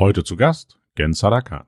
[0.00, 1.66] Heute zu Gast Gen Sadakan.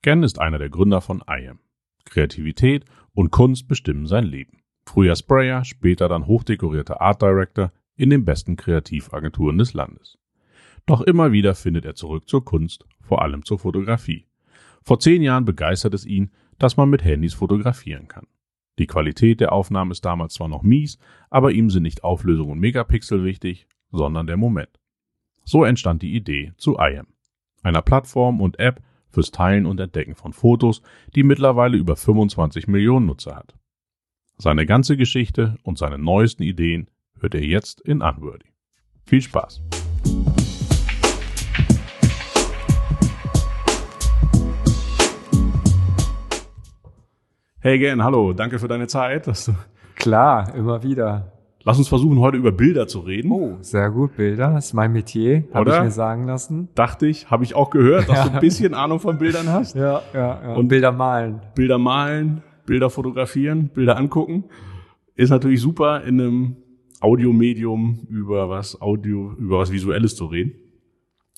[0.00, 1.58] Gen ist einer der Gründer von IAM.
[2.06, 4.62] Kreativität und Kunst bestimmen sein Leben.
[4.86, 10.16] Früher Sprayer, später dann hochdekorierter Art Director in den besten Kreativagenturen des Landes.
[10.86, 14.26] Doch immer wieder findet er zurück zur Kunst, vor allem zur Fotografie.
[14.80, 18.26] Vor zehn Jahren begeistert es ihn, dass man mit Handys fotografieren kann.
[18.78, 20.98] Die Qualität der Aufnahmen ist damals zwar noch mies,
[21.28, 24.80] aber ihm sind nicht Auflösung und Megapixel wichtig, sondern der Moment.
[25.44, 27.08] So entstand die Idee zu IAM,
[27.64, 30.82] einer Plattform und App fürs Teilen und Entdecken von Fotos,
[31.14, 33.54] die mittlerweile über 25 Millionen Nutzer hat.
[34.36, 38.52] Seine ganze Geschichte und seine neuesten Ideen hört ihr jetzt in Unworthy.
[39.06, 39.62] Viel Spaß!
[47.60, 49.26] Hey Gen, hallo, danke für deine Zeit.
[49.94, 51.33] Klar, immer wieder.
[51.66, 53.30] Lass uns versuchen, heute über Bilder zu reden.
[53.30, 54.52] Oh, sehr gut, Bilder.
[54.52, 56.68] Das ist mein Metier, habe ich mir sagen lassen.
[56.74, 59.74] Dachte ich, habe ich auch gehört, dass du ein bisschen Ahnung von Bildern hast.
[59.74, 60.54] Ja, ja, ja.
[60.54, 61.40] Und Bilder malen.
[61.54, 64.44] Bilder malen, Bilder fotografieren, Bilder angucken.
[65.14, 66.56] Ist natürlich super, in einem
[67.00, 70.52] Audiomedium über was Audio, über was Visuelles zu reden.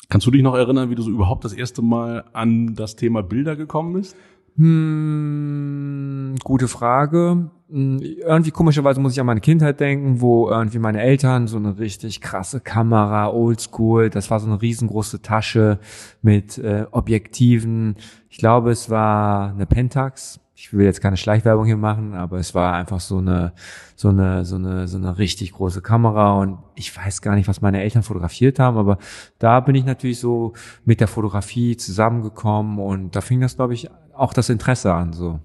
[0.09, 3.23] Kannst du dich noch erinnern, wie du so überhaupt das erste Mal an das Thema
[3.23, 4.17] Bilder gekommen bist?
[4.57, 7.51] Hm, gute Frage.
[7.69, 11.79] Hm, irgendwie komischerweise muss ich an meine Kindheit denken, wo irgendwie meine Eltern so eine
[11.79, 15.81] richtig krasse Kamera, oldschool, das war so eine riesengroße Tasche
[16.23, 17.97] mit äh, Objektiven.
[18.31, 20.39] Ich glaube, es war eine Pentax.
[20.59, 23.53] Ich will jetzt keine Schleichwerbung hier machen, aber es war einfach so eine,
[23.95, 27.61] so eine, so eine, so eine richtig große Kamera und ich weiß gar nicht, was
[27.61, 28.99] meine Eltern fotografiert haben, aber
[29.39, 30.55] da bin ich natürlich so
[30.87, 35.41] mit der Fotografie zusammengekommen und da fing das, glaube ich, auch das Interesse an, so.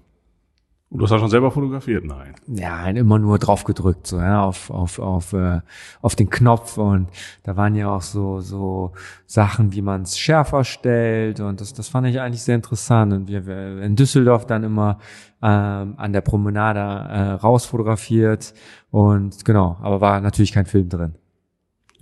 [0.92, 2.04] Und du hast ja schon selber fotografiert?
[2.04, 2.34] Nein.
[2.46, 5.60] Ja, immer nur drauf gedrückt, so, ja, auf, auf, auf, äh,
[6.02, 7.08] auf den Knopf und
[7.44, 8.92] da waren ja auch so, so
[9.24, 13.28] Sachen, wie man es schärfer stellt und das, das fand ich eigentlich sehr interessant und
[13.28, 14.98] wir, wir in Düsseldorf dann immer
[15.40, 18.52] ähm, an der Promenade äh, raus fotografiert
[18.90, 21.14] und genau, aber war natürlich kein Film drin.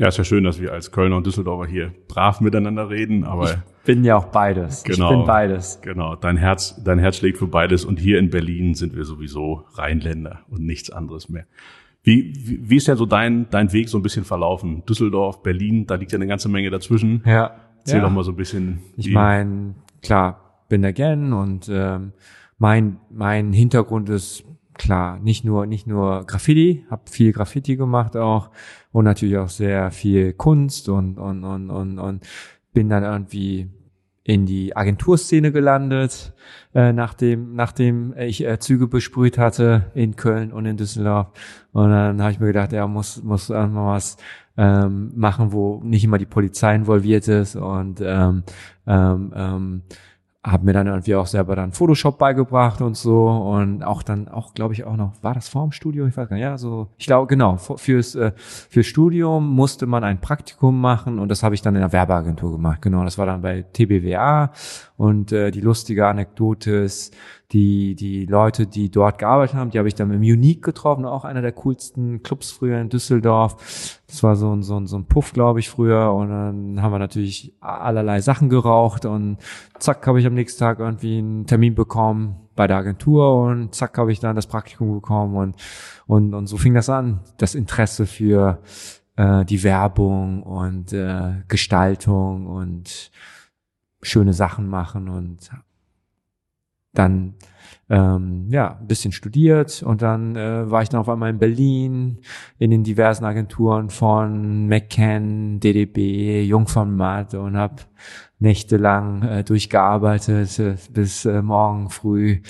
[0.01, 3.51] Ja, ist ja schön, dass wir als Kölner und Düsseldorfer hier brav miteinander reden, aber.
[3.51, 4.83] Ich bin ja auch beides.
[4.83, 5.11] Genau.
[5.11, 5.79] Ich bin beides.
[5.83, 6.17] Genau.
[6.17, 10.41] Dein Herz, dein Herz schlägt für beides und hier in Berlin sind wir sowieso Rheinländer
[10.49, 11.45] und nichts anderes mehr.
[12.03, 14.85] Wie, wie, wie ist ja so dein, dein Weg so ein bisschen verlaufen?
[14.87, 17.23] Düsseldorf, Berlin, da liegt ja eine ganze Menge dazwischen.
[17.27, 17.51] Ja.
[17.81, 18.05] Erzähl ja.
[18.05, 18.79] doch mal so ein bisschen.
[18.97, 22.15] Ich meine, klar, bin der Gen und ähm,
[22.57, 24.45] mein, mein Hintergrund ist
[24.79, 28.49] klar, nicht nur, nicht nur Graffiti, habe viel Graffiti gemacht auch
[28.93, 32.27] und natürlich auch sehr viel Kunst und, und, und, und, und
[32.73, 33.71] bin dann irgendwie
[34.23, 36.35] in die Agenturszene gelandet,
[36.75, 41.29] äh, nachdem, nachdem ich äh, Züge besprüht hatte in Köln und in Düsseldorf.
[41.73, 44.19] Und dann habe ich mir gedacht, ja, muss, muss irgendwann was
[44.57, 48.45] ähm, machen, wo nicht immer die Polizei involviert ist und ähm,
[48.87, 49.83] ähm, ähm,
[50.43, 54.55] habe mir dann irgendwie auch selber dann Photoshop beigebracht und so und auch dann auch
[54.55, 56.09] glaube ich auch noch war das vorm Studium?
[56.09, 56.43] Ich weiß gar nicht.
[56.43, 61.29] Ja so ich glaube genau fürs äh, fürs Studium musste man ein Praktikum machen und
[61.29, 62.81] das habe ich dann in der Werbeagentur gemacht.
[62.81, 64.53] Genau das war dann bei TBWA
[64.97, 67.15] und äh, die lustige Anekdote ist
[67.53, 71.25] die, die Leute, die dort gearbeitet haben, die habe ich dann im Unique getroffen, auch
[71.25, 74.01] einer der coolsten Clubs früher in Düsseldorf.
[74.07, 76.13] Das war so ein, so ein, so ein Puff, glaube ich, früher.
[76.13, 79.39] Und dann haben wir natürlich allerlei Sachen geraucht und
[79.79, 83.99] zack, habe ich am nächsten Tag irgendwie einen Termin bekommen bei der Agentur und zack,
[83.99, 85.57] habe ich dann das Praktikum bekommen und,
[86.07, 87.21] und, und so fing das an.
[87.39, 88.63] Das Interesse für
[89.17, 93.11] äh, die Werbung und äh, Gestaltung und
[94.03, 95.51] schöne Sachen machen und
[96.93, 97.35] dann
[97.89, 102.19] ähm, ja ein bisschen studiert und dann äh, war ich dann auf einmal in Berlin
[102.59, 107.83] in den diversen Agenturen von McCann, DDB, Jungformat und habe
[108.41, 112.41] nächtelang äh, durchgearbeitet äh, bis äh, morgen früh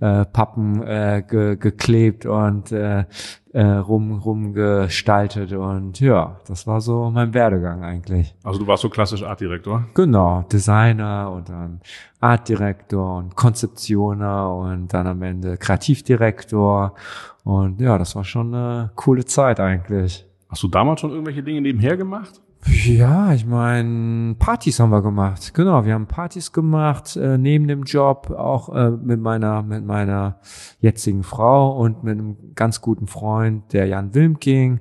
[0.00, 3.04] äh, Pappen äh, ge geklebt und äh,
[3.52, 8.34] äh, rum rumgestaltet und ja, das war so mein Werdegang eigentlich.
[8.44, 9.86] Also du warst so klassisch Artdirektor?
[9.94, 11.80] Genau, Designer und dann
[12.20, 16.94] Artdirektor und Konzeptioner und dann am Ende Kreativdirektor
[17.42, 20.26] und ja, das war schon eine coole Zeit eigentlich.
[20.50, 22.40] Hast du damals schon irgendwelche Dinge nebenher gemacht?
[22.66, 25.54] Ja, ich meine, Partys haben wir gemacht.
[25.54, 30.40] Genau, wir haben Partys gemacht äh, neben dem Job, auch äh, mit meiner mit meiner
[30.80, 34.80] jetzigen Frau und mit einem ganz guten Freund, der Jan Wilmking,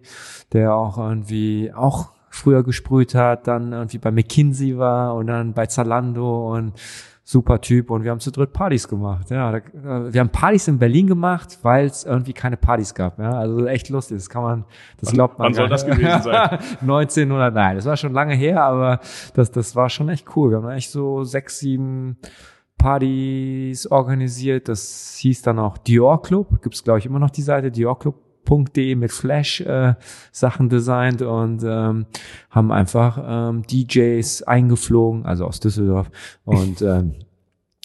[0.53, 5.65] der auch irgendwie auch früher gesprüht hat, dann irgendwie bei McKinsey war und dann bei
[5.67, 6.73] Zalando und
[7.29, 9.29] super Typ und wir haben zu dritt Partys gemacht.
[9.31, 13.19] Ja, da, wir haben Partys in Berlin gemacht, weil es irgendwie keine Partys gab.
[13.19, 14.19] Ja, also echt lustig.
[14.19, 14.65] Das kann man,
[14.97, 15.47] das glaubt man.
[15.47, 16.57] Wann soll das gewesen sein?
[16.79, 19.01] 1900, nein, das war schon lange her, aber
[19.33, 20.51] das, das war schon echt cool.
[20.51, 22.15] Wir haben echt so sechs, sieben
[22.77, 24.69] Partys organisiert.
[24.69, 26.61] Das hieß dann auch Dior Club.
[26.61, 28.15] Gibt's glaube ich immer noch die Seite Dior Club
[28.49, 29.95] .de mit Flash äh,
[30.31, 32.05] Sachen designt und ähm,
[32.49, 36.09] haben einfach ähm, DJs eingeflogen, also aus Düsseldorf
[36.45, 37.15] und ähm,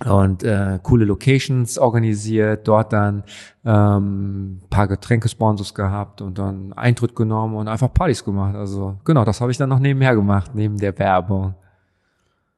[0.04, 3.22] und äh, coole Locations organisiert, dort dann
[3.64, 8.56] ähm, paar Getränkesponsors gehabt und dann Eintritt genommen und einfach Partys gemacht.
[8.56, 11.54] Also genau, das habe ich dann noch nebenher gemacht, neben der Werbung.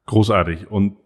[0.07, 0.71] Großartig.
[0.71, 0.97] Und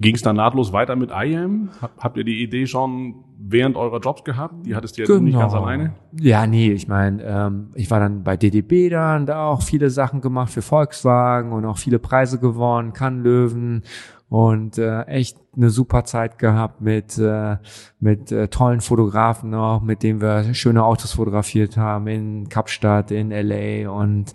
[0.00, 1.70] Ging es dann nahtlos weiter mit IAM?
[1.98, 4.66] Habt ihr die Idee schon während eurer Jobs gehabt?
[4.66, 5.20] Die hattest du ja genau.
[5.20, 5.64] nicht ganz genau.
[5.64, 5.94] alleine?
[6.18, 10.20] Ja, nee, ich meine, ähm, ich war dann bei DDB dann, da auch viele Sachen
[10.20, 13.82] gemacht für Volkswagen und auch viele Preise gewonnen, Kannlöwen
[14.28, 17.56] und äh, echt eine super Zeit gehabt mit äh,
[18.00, 23.30] mit äh, tollen Fotografen noch, mit denen wir schöne Autos fotografiert haben in Kapstadt, in
[23.30, 24.32] LA und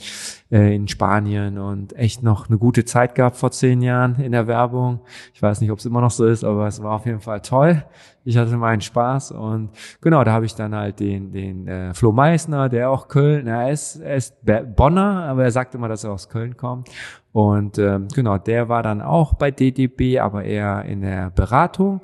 [0.51, 4.47] äh, in Spanien und echt noch eine gute Zeit gehabt vor zehn Jahren in der
[4.47, 5.01] Werbung.
[5.33, 7.41] Ich weiß nicht, ob es immer noch so ist, aber es war auf jeden Fall
[7.41, 7.83] toll.
[8.25, 9.69] Ich hatte meinen Spaß und
[10.01, 13.71] genau, da habe ich dann halt den den äh, Flo Meissner, der auch Köln, er
[13.71, 14.35] ist er ist
[14.75, 16.89] Bonner, aber er sagt immer, dass er aus Köln kommt
[17.31, 22.01] und ähm, genau, der war dann auch bei DDB, aber eher in der Beratung.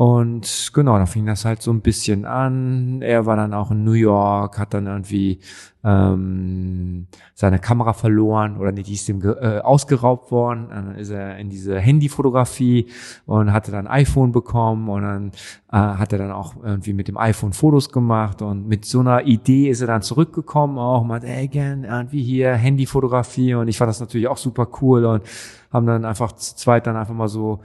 [0.00, 3.02] Und genau, da fing das halt so ein bisschen an.
[3.02, 5.40] Er war dann auch in New York, hat dann irgendwie
[5.84, 10.68] ähm, seine Kamera verloren oder nicht, die ist ihm äh, ausgeraubt worden.
[10.70, 12.86] Dann ist er in diese Handyfotografie
[13.26, 15.32] und hatte dann iPhone bekommen und dann
[15.70, 19.26] äh, hat er dann auch irgendwie mit dem iPhone Fotos gemacht und mit so einer
[19.26, 23.90] Idee ist er dann zurückgekommen auch mal, ey, gern irgendwie hier Handyfotografie und ich fand
[23.90, 25.24] das natürlich auch super cool und
[25.70, 27.60] haben dann einfach zu zweit dann einfach mal so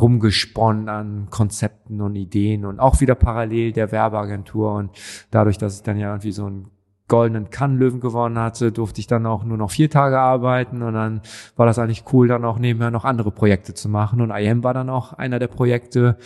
[0.00, 4.72] rumgesponnen an Konzepten und Ideen und auch wieder parallel der Werbeagentur.
[4.72, 4.90] Und
[5.30, 6.70] dadurch, dass ich dann ja irgendwie so einen
[7.08, 10.82] goldenen Kannlöwen gewonnen hatte, durfte ich dann auch nur noch vier Tage arbeiten.
[10.82, 11.22] Und dann
[11.56, 14.20] war das eigentlich cool, dann auch nebenher noch andere Projekte zu machen.
[14.20, 16.18] Und IM war dann auch einer der Projekte,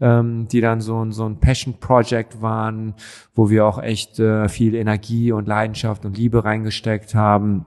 [0.00, 2.94] ähm, die dann so, ein so ein Passion Project waren,
[3.34, 7.66] wo wir auch echt äh, viel Energie und Leidenschaft und Liebe reingesteckt haben.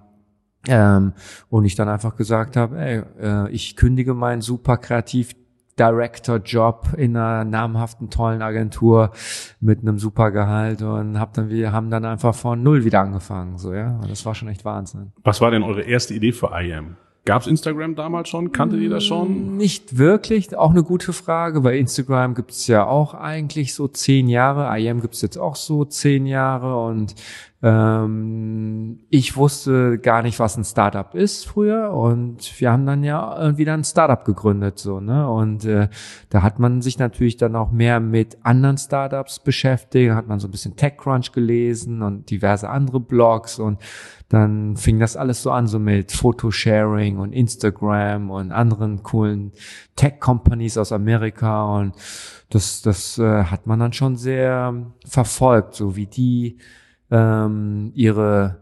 [0.68, 1.14] Ähm,
[1.50, 5.36] und ich dann einfach gesagt habe, ey, äh, ich kündige meinen super kreativ
[5.80, 9.12] Director-Job in einer namhaften, tollen Agentur
[9.60, 13.58] mit einem super Gehalt und hab dann, wir haben dann einfach von null wieder angefangen,
[13.58, 14.00] so, ja.
[14.02, 15.14] Und das war schon echt Wahnsinn.
[15.24, 16.98] Was war denn eure erste Idee für IAM?
[17.26, 18.52] Gab's Instagram damals schon?
[18.52, 19.56] Kanntet ihr das schon?
[19.56, 20.58] Nicht wirklich.
[20.58, 21.62] Auch eine gute Frage.
[21.62, 24.78] Bei Instagram gibt's ja auch eigentlich so zehn Jahre.
[24.78, 27.16] IM gibt's jetzt auch so zehn Jahre und
[27.64, 33.40] ähm, ich wusste gar nicht, was ein Startup ist früher und wir haben dann ja
[33.40, 35.88] irgendwie dann ein Startup gegründet so ne und äh,
[36.30, 40.50] da hat man sich natürlich dann auch mehr mit anderen Startups beschäftigt, hat man so
[40.50, 43.80] ein bisschen TechCrunch gelesen und diverse andere Blogs und
[44.34, 49.52] dann fing das alles so an so mit Photosharing und Instagram und anderen coolen
[49.96, 51.94] Tech Companies aus Amerika und
[52.50, 54.74] das das äh, hat man dann schon sehr
[55.06, 56.58] verfolgt, so wie die
[57.12, 58.60] ähm, ihre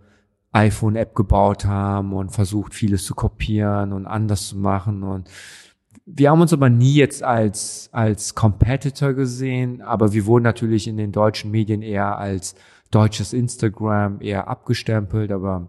[0.52, 5.04] iPhone-App gebaut haben und versucht, vieles zu kopieren und anders zu machen.
[5.04, 5.30] Und
[6.06, 10.98] wir haben uns aber nie jetzt als, als Competitor gesehen, aber wir wurden natürlich in
[10.98, 12.56] den deutschen Medien eher als
[12.92, 15.68] deutsches Instagram eher abgestempelt, aber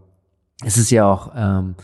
[0.65, 1.77] es ist ja auch ähm,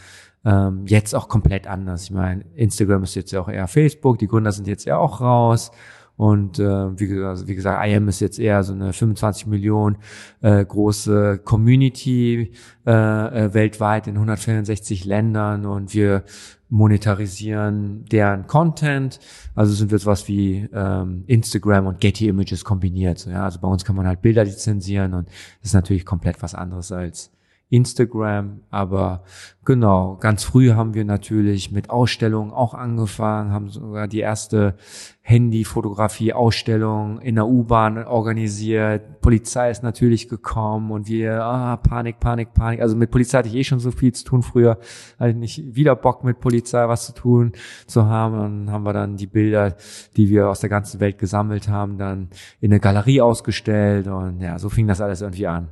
[0.44, 2.04] ähm, jetzt auch komplett anders.
[2.04, 5.20] Ich meine, Instagram ist jetzt ja auch eher Facebook, die Gründer sind jetzt ja auch
[5.20, 5.70] raus
[6.18, 9.98] und äh, wie, also wie gesagt, IM ist jetzt eher so eine 25 Millionen
[10.40, 12.52] äh, große Community
[12.84, 16.24] äh, äh, weltweit in 164 Ländern und wir
[16.68, 19.20] monetarisieren deren Content.
[19.54, 23.26] Also sind wir sowas wie ähm, Instagram und Getty Images kombiniert.
[23.26, 26.54] Ja, also bei uns kann man halt Bilder lizenzieren und das ist natürlich komplett was
[26.54, 27.30] anderes als
[27.70, 29.24] Instagram, aber
[29.66, 34.74] genau, ganz früh haben wir natürlich mit Ausstellungen auch angefangen, haben sogar die erste
[35.20, 39.20] Handyfotografie-Ausstellung in der U-Bahn organisiert.
[39.20, 42.80] Polizei ist natürlich gekommen und wir, ah, Panik, Panik, Panik.
[42.80, 44.78] Also mit Polizei hatte ich eh schon so viel zu tun früher,
[45.18, 47.52] hatte nicht wieder Bock mit Polizei was zu tun
[47.86, 48.38] zu haben.
[48.38, 49.76] Dann haben wir dann die Bilder,
[50.16, 54.58] die wir aus der ganzen Welt gesammelt haben, dann in eine Galerie ausgestellt und ja,
[54.58, 55.68] so fing das alles irgendwie an.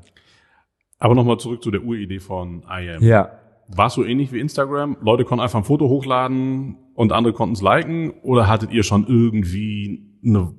[0.99, 3.03] Aber nochmal zurück zu der Uridee von IAM.
[3.03, 3.31] Ja.
[3.69, 4.97] War es so ähnlich wie Instagram?
[5.01, 8.11] Leute konnten einfach ein Foto hochladen und andere konnten es liken?
[8.23, 10.55] Oder hattet ihr schon irgendwie eine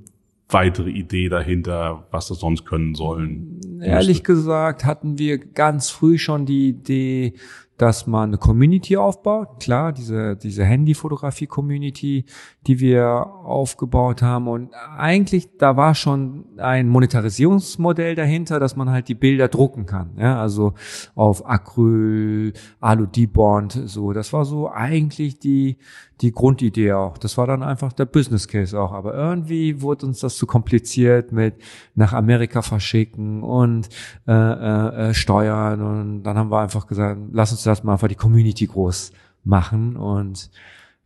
[0.50, 3.82] weitere Idee dahinter, was das sonst können sollen?
[3.82, 7.34] Ehrlich gesagt hatten wir ganz früh schon die Idee,
[7.78, 9.60] dass man eine Community aufbaut.
[9.60, 12.26] Klar, diese, diese Handyfotografie-Community,
[12.66, 14.48] die wir aufgebaut haben.
[14.48, 20.12] Und eigentlich, da war schon ein Monetarisierungsmodell dahinter, dass man halt die Bilder drucken kann.
[20.18, 20.74] Ja, also
[21.14, 24.12] auf Acryl, Alu-Debond, so.
[24.12, 25.78] Das war so eigentlich die,
[26.22, 27.18] die Grundidee auch.
[27.18, 28.92] Das war dann einfach der Business Case auch.
[28.92, 31.56] Aber irgendwie wurde uns das zu kompliziert mit
[31.96, 33.90] nach Amerika verschicken und
[34.28, 35.82] äh, äh, äh Steuern.
[35.82, 39.12] Und dann haben wir einfach gesagt, lass uns das mal einfach die Community groß
[39.44, 39.96] machen.
[39.96, 40.50] Und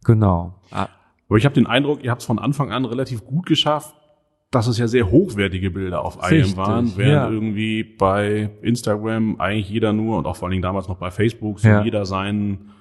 [0.04, 0.56] genau.
[0.72, 0.88] Ah.
[1.28, 3.96] Aber ich habe den Eindruck, ihr habt es von Anfang an relativ gut geschafft,
[4.50, 7.30] dass es ja sehr hochwertige Bilder auf IM waren, während ja.
[7.30, 11.62] irgendwie bei Instagram eigentlich jeder nur und auch vor allen Dingen damals noch bei Facebook
[11.62, 11.84] so ja.
[11.84, 12.72] jeder seinen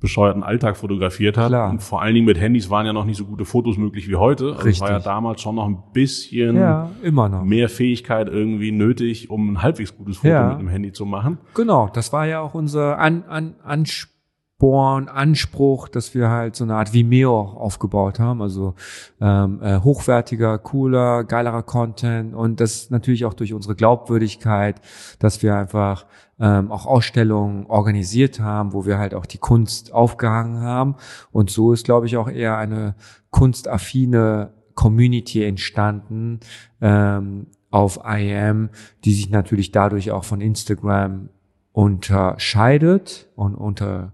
[0.00, 1.48] bescheuerten Alltag fotografiert hat.
[1.48, 1.70] Klar.
[1.70, 4.16] Und vor allen Dingen mit Handys waren ja noch nicht so gute Fotos möglich wie
[4.16, 4.46] heute.
[4.46, 4.74] Also Richtig.
[4.74, 7.44] es war ja damals schon noch ein bisschen ja, immer noch.
[7.44, 10.50] mehr Fähigkeit irgendwie nötig, um ein halbwegs gutes Foto ja.
[10.50, 11.38] mit dem Handy zu machen.
[11.54, 14.13] Genau, das war ja auch unser An An Anspruch
[14.54, 18.74] Ansporn, Anspruch, dass wir halt so eine Art Vimeo aufgebaut haben, also
[19.20, 22.34] ähm, äh, hochwertiger, cooler, geilerer Content.
[22.34, 24.80] Und das natürlich auch durch unsere Glaubwürdigkeit,
[25.18, 26.06] dass wir einfach
[26.38, 30.94] ähm, auch Ausstellungen organisiert haben, wo wir halt auch die Kunst aufgehangen haben.
[31.32, 32.94] Und so ist, glaube ich, auch eher eine
[33.30, 36.40] kunstaffine Community entstanden
[36.80, 38.70] ähm, auf IM,
[39.04, 41.28] die sich natürlich dadurch auch von Instagram
[41.74, 44.12] unterscheidet und unter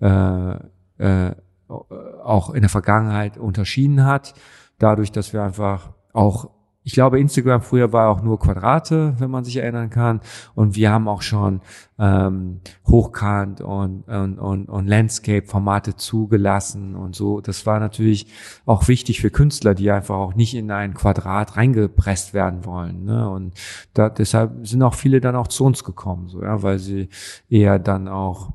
[0.00, 0.56] äh,
[0.98, 1.34] äh,
[1.68, 4.34] auch in der Vergangenheit unterschieden hat,
[4.78, 6.50] dadurch, dass wir einfach auch
[6.86, 10.20] ich glaube, Instagram früher war auch nur Quadrate, wenn man sich erinnern kann.
[10.54, 11.60] Und wir haben auch schon
[11.98, 17.40] ähm, Hochkant und, und, und, und Landscape-Formate zugelassen und so.
[17.40, 18.28] Das war natürlich
[18.66, 23.04] auch wichtig für Künstler, die einfach auch nicht in ein Quadrat reingepresst werden wollen.
[23.04, 23.28] Ne?
[23.30, 23.54] Und
[23.92, 27.08] da, deshalb sind auch viele dann auch zu uns gekommen, so ja, weil sie
[27.48, 28.52] eher dann auch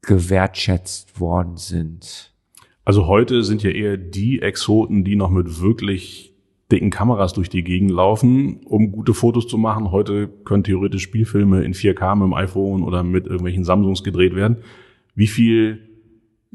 [0.00, 2.32] gewertschätzt worden sind.
[2.86, 6.31] Also heute sind ja eher die Exoten, die noch mit wirklich
[6.72, 9.92] dicken Kameras durch die Gegend laufen, um gute Fotos zu machen.
[9.92, 14.56] Heute können theoretisch Spielfilme in 4K mit dem iPhone oder mit irgendwelchen Samsungs gedreht werden.
[15.14, 15.88] Wie viel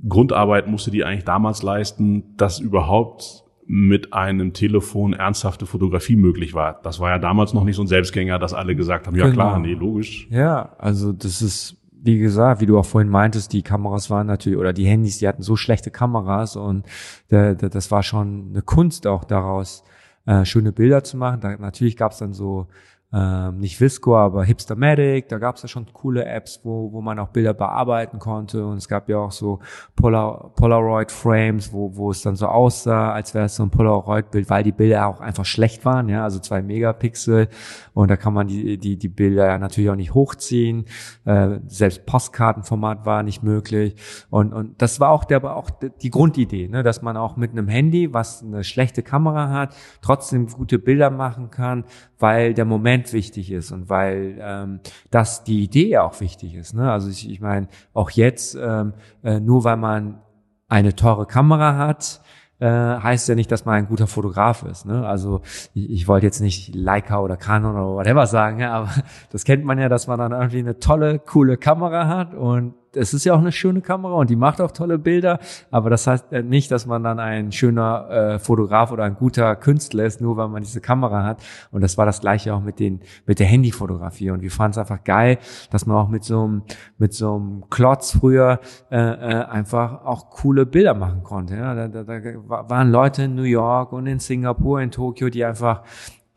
[0.08, 6.80] Grundarbeit musste die eigentlich damals leisten, dass überhaupt mit einem Telefon ernsthafte Fotografie möglich war.
[6.84, 9.36] Das war ja damals noch nicht so ein Selbstgänger, dass alle gesagt haben, ja genau.
[9.36, 10.28] klar, nee, logisch.
[10.30, 14.58] Ja, also das ist, wie gesagt, wie du auch vorhin meintest, die Kameras waren natürlich,
[14.58, 16.86] oder die Handys, die hatten so schlechte Kameras und
[17.28, 19.84] das war schon eine Kunst auch daraus,
[20.28, 21.42] äh, schöne Bilder zu machen.
[21.42, 22.68] Da, natürlich gab es dann so
[23.14, 27.20] ähm, nicht Visco, aber Hipstermatic, da gab es ja schon coole Apps, wo, wo man
[27.20, 28.66] auch Bilder bearbeiten konnte.
[28.66, 29.60] Und es gab ja auch so
[29.96, 34.64] Polar, Polaroid-Frames, wo, wo es dann so aussah, als wäre es so ein Polaroid-Bild, weil
[34.64, 37.48] die Bilder auch einfach schlecht waren, ja, also zwei Megapixel.
[37.94, 40.84] Und da kann man die, die, die Bilder ja natürlich auch nicht hochziehen,
[41.24, 43.96] äh, selbst Postkartenformat war nicht möglich.
[44.30, 45.70] Und, und das war auch der, auch
[46.02, 50.48] die Grundidee, ne, dass man auch mit einem Handy, was eine schlechte Kamera hat, trotzdem
[50.48, 51.86] gute Bilder machen kann,
[52.20, 54.80] weil der Moment wichtig ist und weil ähm,
[55.12, 56.74] das die Idee auch wichtig ist.
[56.74, 56.92] Ne?
[56.92, 60.20] Also ich, ich meine, auch jetzt, ähm, äh, nur weil man
[60.68, 62.22] eine teure Kamera hat,
[62.60, 64.86] äh, heißt ja nicht, dass man ein guter Fotograf ist.
[64.86, 65.06] Ne?
[65.06, 65.42] Also
[65.74, 68.90] ich, ich wollte jetzt nicht Leica oder Canon oder whatever sagen, ja, aber
[69.32, 73.14] das kennt man ja, dass man dann irgendwie eine tolle, coole Kamera hat und es
[73.14, 75.40] ist ja auch eine schöne Kamera und die macht auch tolle Bilder,
[75.72, 80.06] aber das heißt nicht, dass man dann ein schöner äh, Fotograf oder ein guter Künstler
[80.06, 81.42] ist, nur weil man diese Kamera hat.
[81.72, 84.32] Und das war das gleiche auch mit den mit der Handyfotografie.
[84.32, 85.38] Und wir fanden es einfach geil,
[85.72, 86.64] dass man auch mit so einem
[86.98, 88.60] mit so einem Klotz früher
[88.92, 91.56] äh, äh, einfach auch coole Bilder machen konnte.
[91.56, 91.74] Ja?
[91.76, 95.84] Da, da, da waren Leute in New York und in Singapur, in Tokio, die einfach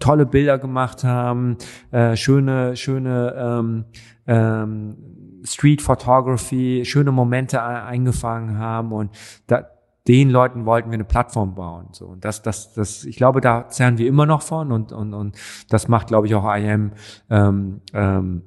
[0.01, 1.57] tolle Bilder gemacht haben,
[1.93, 3.85] äh, schöne, schöne ähm,
[4.27, 4.97] ähm,
[5.45, 9.11] Street Photography, schöne Momente eingefangen haben und
[9.47, 9.67] da,
[10.09, 11.89] den Leuten wollten wir eine Plattform bauen.
[11.93, 15.15] So und das, das, das, ich glaube, da zerren wir immer noch von und und
[15.15, 15.37] und
[15.69, 16.93] das macht, glaube ich, auch IM
[17.29, 18.43] ähm, ähm,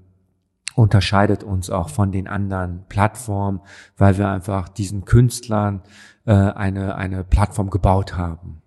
[0.75, 3.61] unterscheidet uns auch von den anderen Plattformen,
[3.97, 5.83] weil wir einfach diesen Künstlern
[6.25, 8.61] äh, eine eine Plattform gebaut haben.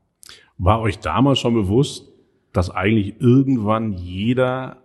[0.59, 2.09] War euch damals schon bewusst,
[2.53, 4.79] dass eigentlich irgendwann jeder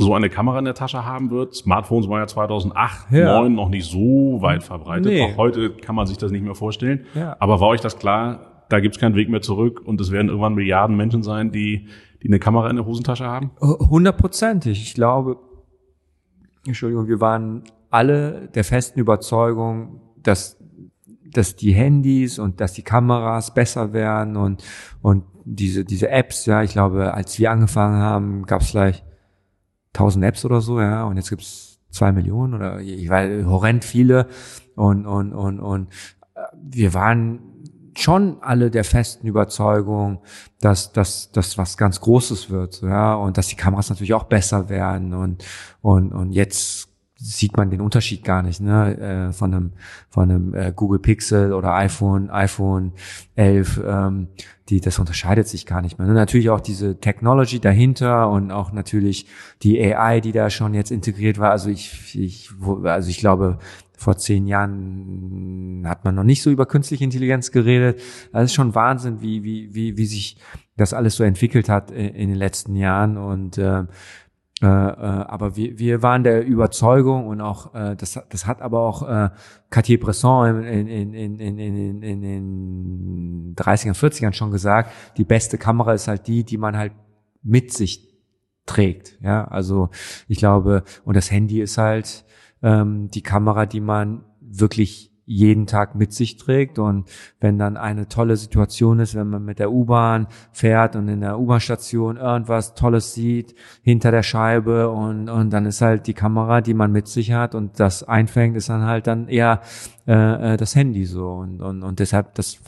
[0.00, 1.54] so eine Kamera in der Tasche haben wird.
[1.54, 3.18] Smartphones waren ja 2008, ja.
[3.24, 5.06] 2009 noch nicht so weit verbreitet.
[5.06, 5.22] Nee.
[5.22, 7.06] Auch heute kann man sich das nicht mehr vorstellen.
[7.14, 7.36] Ja.
[7.38, 10.54] Aber war euch das klar, da gibt's keinen Weg mehr zurück und es werden irgendwann
[10.54, 11.88] Milliarden Menschen sein, die,
[12.22, 13.50] die eine Kamera in der Hosentasche haben?
[13.60, 14.80] Hundertprozentig.
[14.82, 15.36] Ich glaube,
[16.66, 20.56] Entschuldigung, wir waren alle der festen Überzeugung, dass
[21.32, 24.64] dass die Handys und dass die Kameras besser werden und
[25.00, 29.04] und diese diese Apps, ja, ich glaube, als wir angefangen haben, gab es vielleicht
[29.94, 34.28] 1000 Apps oder so, ja, und jetzt gibt's zwei Millionen oder ich weiß, horrend viele
[34.76, 35.88] und, und, und, und
[36.34, 37.40] äh, wir waren
[37.96, 40.20] schon alle der festen Überzeugung,
[40.60, 44.68] dass dass das was ganz Großes wird, ja, und dass die Kameras natürlich auch besser
[44.68, 45.44] werden und
[45.82, 46.89] und und jetzt
[47.22, 49.72] sieht man den Unterschied gar nicht, ne, äh, von einem
[50.08, 52.92] von einem äh, Google Pixel oder iPhone iPhone
[53.36, 54.28] 11, ähm,
[54.70, 56.08] die das unterscheidet sich gar nicht mehr.
[56.08, 56.14] Ne?
[56.14, 59.26] Natürlich auch diese Technology dahinter und auch natürlich
[59.62, 61.50] die AI, die da schon jetzt integriert war.
[61.50, 62.50] Also ich ich
[62.84, 63.58] also ich glaube
[63.98, 68.00] vor zehn Jahren hat man noch nicht so über künstliche Intelligenz geredet.
[68.32, 70.38] Das ist schon Wahnsinn, wie, wie, wie, wie sich
[70.78, 73.18] das alles so entwickelt hat in, in den letzten Jahren.
[73.18, 73.84] Und äh,
[74.62, 79.08] äh, aber wir, wir waren der Überzeugung und auch äh, das, das hat aber auch
[79.08, 79.30] äh,
[79.70, 85.94] Cartier-Bresson in, in, in, in, in, in den 30ern, 40ern schon gesagt, die beste Kamera
[85.94, 86.92] ist halt die, die man halt
[87.42, 88.10] mit sich
[88.66, 89.18] trägt.
[89.22, 89.88] Ja, also
[90.28, 92.24] ich glaube, und das Handy ist halt
[92.62, 96.80] ähm, die Kamera, die man wirklich jeden Tag mit sich trägt.
[96.80, 97.08] Und
[97.38, 101.38] wenn dann eine tolle Situation ist, wenn man mit der U-Bahn fährt und in der
[101.38, 106.74] U-Bahn-Station irgendwas Tolles sieht hinter der Scheibe und, und dann ist halt die Kamera, die
[106.74, 109.60] man mit sich hat und das einfängt, ist dann halt dann eher
[110.08, 111.28] äh, äh das Handy so.
[111.28, 112.58] Und, und, und deshalb das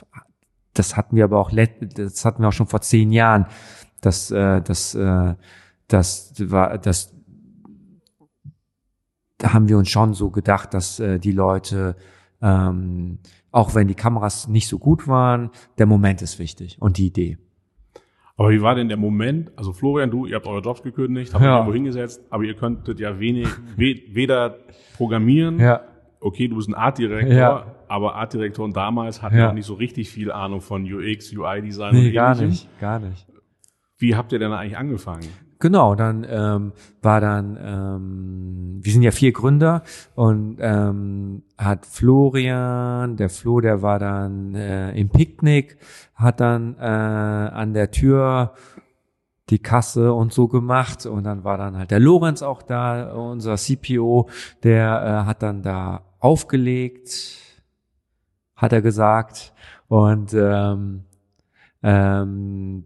[0.75, 3.47] das hatten wir aber auch das hatten wir auch schon vor zehn Jahren,
[4.00, 5.35] dass äh, das äh,
[5.88, 7.12] das war das
[9.38, 11.97] da haben wir uns schon so gedacht, dass äh, die Leute,
[12.43, 13.19] ähm,
[13.51, 17.39] auch wenn die Kameras nicht so gut waren, der Moment ist wichtig und die Idee.
[18.37, 19.53] Aber wie war denn der Moment?
[19.57, 21.57] Also Florian, du, ihr habt eure Jobs gekündigt, habt ja.
[21.57, 23.47] irgendwo hingesetzt, aber ihr könntet ja wenig,
[23.77, 24.57] weder
[24.97, 25.83] programmieren, ja.
[26.19, 27.75] okay, du bist ein Artdirektor, ja.
[27.89, 29.51] aber Artdirektoren damals hatten ja.
[29.51, 33.27] auch nicht so richtig viel Ahnung von UX, UI-Design nee, und gar nicht, gar nicht.
[33.99, 35.29] Wie habt ihr denn eigentlich angefangen?
[35.62, 39.85] Genau, dann ähm, war dann, ähm, wir sind ja vier Gründer
[40.16, 45.76] und ähm, hat Florian, der Flo, der war dann äh, im Picknick,
[46.16, 48.54] hat dann äh, an der Tür
[49.50, 53.54] die Kasse und so gemacht und dann war dann halt der Lorenz auch da, unser
[53.54, 54.28] CPO,
[54.64, 57.38] der äh, hat dann da aufgelegt,
[58.57, 59.52] hat er gesagt
[59.87, 61.04] und ähm,
[61.85, 62.84] ähm,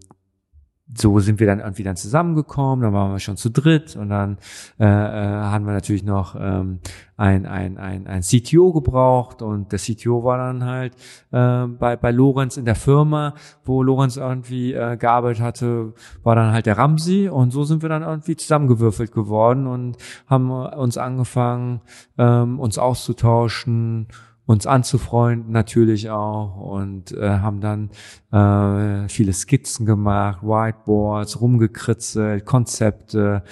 [0.94, 4.38] so sind wir dann irgendwie dann zusammengekommen, dann waren wir schon zu dritt und dann
[4.78, 6.78] äh, äh, haben wir natürlich noch ähm,
[7.16, 10.94] ein, ein, ein, ein CTO gebraucht und der CTO war dann halt
[11.32, 16.52] äh, bei, bei Lorenz in der Firma, wo Lorenz irgendwie äh, gearbeitet hatte, war dann
[16.52, 19.96] halt der Ramsi und so sind wir dann irgendwie zusammengewürfelt geworden und
[20.28, 21.80] haben uns angefangen,
[22.16, 24.06] ähm, uns auszutauschen
[24.46, 27.90] uns anzufreunden natürlich auch und äh, haben dann
[28.32, 33.42] äh, viele Skizzen gemacht, Whiteboards, rumgekritzelt, Konzepte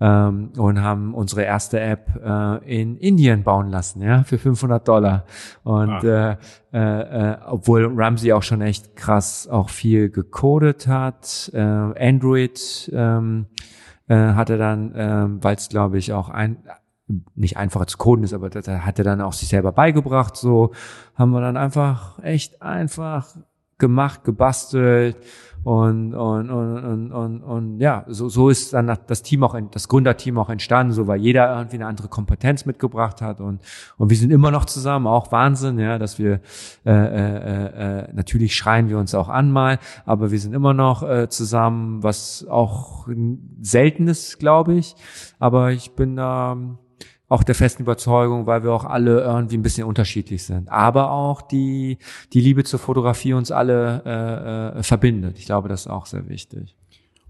[0.00, 5.24] ähm, und haben unsere erste App äh, in Indien bauen lassen, ja, für 500 Dollar.
[5.64, 6.38] Und ah.
[6.72, 13.46] äh, äh, obwohl Ramsey auch schon echt krass auch viel gecodet hat, äh, Android ähm,
[14.06, 16.58] äh, hatte dann, äh, weil es glaube ich auch ein
[17.34, 20.36] nicht einfacher zu coden ist, aber das hat er dann auch sich selber beigebracht.
[20.36, 20.72] So
[21.14, 23.26] haben wir dann einfach echt einfach
[23.78, 25.16] gemacht, gebastelt
[25.64, 29.88] und und und und, und, und ja, so so ist dann das Team auch das
[29.88, 33.62] Gründerteam auch entstanden, so weil jeder irgendwie eine andere Kompetenz mitgebracht hat und
[33.96, 36.40] und wir sind immer noch zusammen, auch Wahnsinn, ja, dass wir
[36.84, 41.02] äh, äh, äh, natürlich schreien wir uns auch an mal, aber wir sind immer noch
[41.02, 43.08] äh, zusammen, was auch
[43.62, 44.94] selten ist, glaube ich,
[45.38, 46.58] aber ich bin da
[47.34, 50.68] auch der festen Überzeugung, weil wir auch alle irgendwie ein bisschen unterschiedlich sind.
[50.70, 51.98] Aber auch die,
[52.32, 55.38] die Liebe zur Fotografie uns alle äh, äh, verbindet.
[55.38, 56.76] Ich glaube, das ist auch sehr wichtig.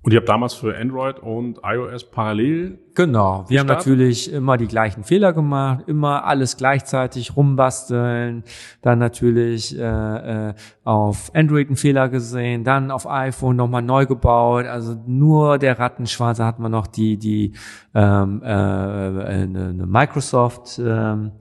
[0.05, 2.79] Und ihr habt damals für Android und iOS parallel?
[2.95, 3.47] Genau.
[3.49, 8.45] Wir haben natürlich immer die gleichen Fehler gemacht, immer alles gleichzeitig rumbasteln,
[8.83, 14.67] dann natürlich äh, äh, auf Android einen Fehler gesehen, dann auf iPhone nochmal neu gebaut.
[14.67, 17.55] Also nur der Rattenschwarze hat man noch die die
[17.95, 21.33] ähm, äh, eine, eine Microsoft ähm,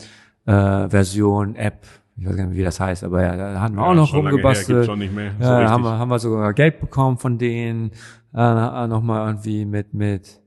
[0.46, 3.82] äh, Version App ich weiß gar nicht, wie das heißt, aber ja, da hatten wir
[3.82, 4.88] ja, auch noch rumgebastelt.
[4.88, 4.96] Her,
[5.40, 7.92] so ja, haben wir, haben wir sogar Geld bekommen von denen,
[8.34, 10.43] äh, nochmal irgendwie mit, mit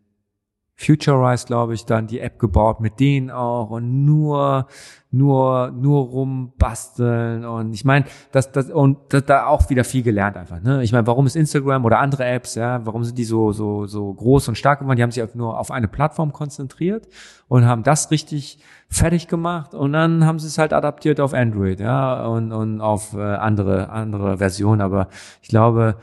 [0.79, 4.67] Futurize, glaube ich, dann die App gebaut, mit denen auch und nur,
[5.11, 10.37] nur, nur rumbasteln und ich meine, das, das und das, da auch wieder viel gelernt
[10.37, 10.61] einfach.
[10.61, 10.83] Ne?
[10.83, 14.13] Ich meine, warum ist Instagram oder andere Apps, ja, warum sind die so so so
[14.13, 14.99] groß und stark geworden?
[14.99, 17.09] Die haben sich nur auf eine Plattform konzentriert
[17.49, 18.59] und haben das richtig
[18.91, 23.15] fertig gemacht und dann haben sie es halt adaptiert auf Android, ja und und auf
[23.15, 24.83] äh, andere andere Versionen.
[24.83, 25.09] Aber
[25.41, 25.97] ich glaube,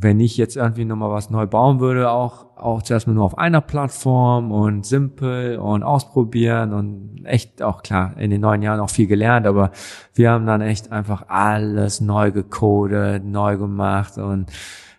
[0.00, 3.36] wenn ich jetzt irgendwie nochmal was neu bauen würde, auch, auch zuerst mal nur auf
[3.36, 8.90] einer Plattform und simpel und ausprobieren und echt auch klar, in den neun Jahren auch
[8.90, 9.72] viel gelernt, aber
[10.14, 14.46] wir haben dann echt einfach alles neu gecodet, neu gemacht und,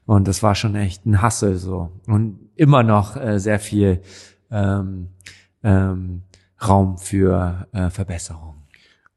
[0.06, 1.92] und das war schon echt ein Hassel so.
[2.06, 4.02] Und immer noch äh, sehr viel
[4.52, 5.12] ähm,
[5.64, 6.24] ähm,
[6.62, 8.59] Raum für äh, Verbesserung.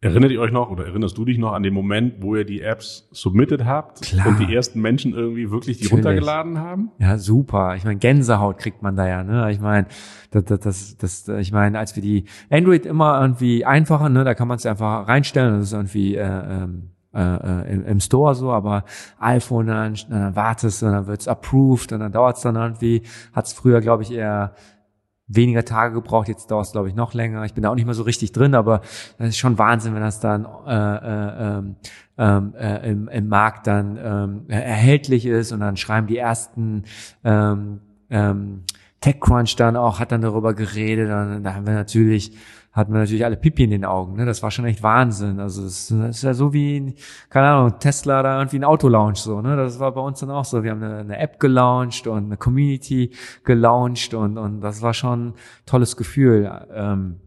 [0.03, 2.61] Erinnert ihr euch noch oder erinnerst du dich noch an den Moment, wo ihr die
[2.61, 4.27] Apps submitted habt Klar.
[4.27, 6.07] und die ersten Menschen irgendwie wirklich die Natürlich.
[6.07, 6.91] runtergeladen haben?
[6.99, 7.77] Ja, super.
[7.77, 9.53] Ich meine, Gänsehaut kriegt man da ja, ne?
[9.53, 9.87] Ich meine,
[10.33, 14.49] das, das, das, ich meine, als wir die Android immer irgendwie einfacher, ne, da kann
[14.49, 18.51] man es einfach reinstellen, das ist irgendwie äh, ähm, äh, äh, im, im Store so,
[18.51, 18.85] aber
[19.21, 23.81] iPhone dann, dann wartest du, dann wird's approved und dann dauert's dann irgendwie, hat's früher,
[23.81, 24.55] glaube ich, eher
[25.35, 27.45] weniger Tage gebraucht, jetzt dauert es, glaube ich, noch länger.
[27.45, 28.81] Ich bin da auch nicht mehr so richtig drin, aber
[29.18, 31.62] das ist schon Wahnsinn, wenn das dann äh, äh,
[32.18, 36.85] ähm, äh, im, im Markt dann ähm, erhältlich ist und dann schreiben die ersten
[37.25, 38.62] ähm, ähm,
[39.01, 42.37] TechCrunch dann auch, hat dann darüber geredet und da haben wir natürlich
[42.72, 44.16] hatten wir natürlich alle Pipi in den Augen.
[44.16, 44.24] Ne?
[44.24, 45.40] Das war schon echt Wahnsinn.
[45.40, 46.94] Also es ist ja so wie,
[47.28, 49.42] keine Ahnung, Tesla da irgendwie ein Auto launch so.
[49.42, 49.56] Ne?
[49.56, 50.64] Das war bei uns dann auch so.
[50.64, 53.12] Wir haben eine, eine App gelauncht und eine Community
[53.44, 55.35] gelauncht und, und das war schon ein
[55.66, 56.50] tolles Gefühl.
[56.74, 57.20] Ähm,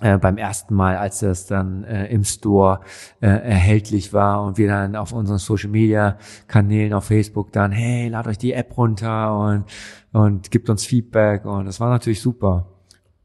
[0.00, 2.80] äh, beim ersten Mal, als das dann äh, im Store
[3.20, 6.16] äh, erhältlich war und wir dann auf unseren Social Media
[6.48, 9.64] Kanälen auf Facebook dann, hey, lad euch die App runter und
[10.12, 12.71] und gibt uns Feedback und das war natürlich super.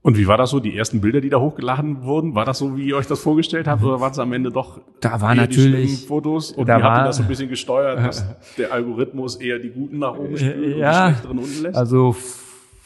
[0.08, 2.34] Und wie war das so, die ersten Bilder, die da hochgeladen wurden?
[2.34, 4.80] War das so, wie ihr euch das vorgestellt habt, oder waren es am Ende doch
[5.02, 6.54] Da war die natürlich- schlimmen Fotos?
[6.54, 8.26] Und da wie habt ihr war- das so ein bisschen gesteuert, dass
[8.58, 11.76] der Algorithmus eher die guten nach oben spült und ja, die schlechteren unten lässt?
[11.78, 12.15] Also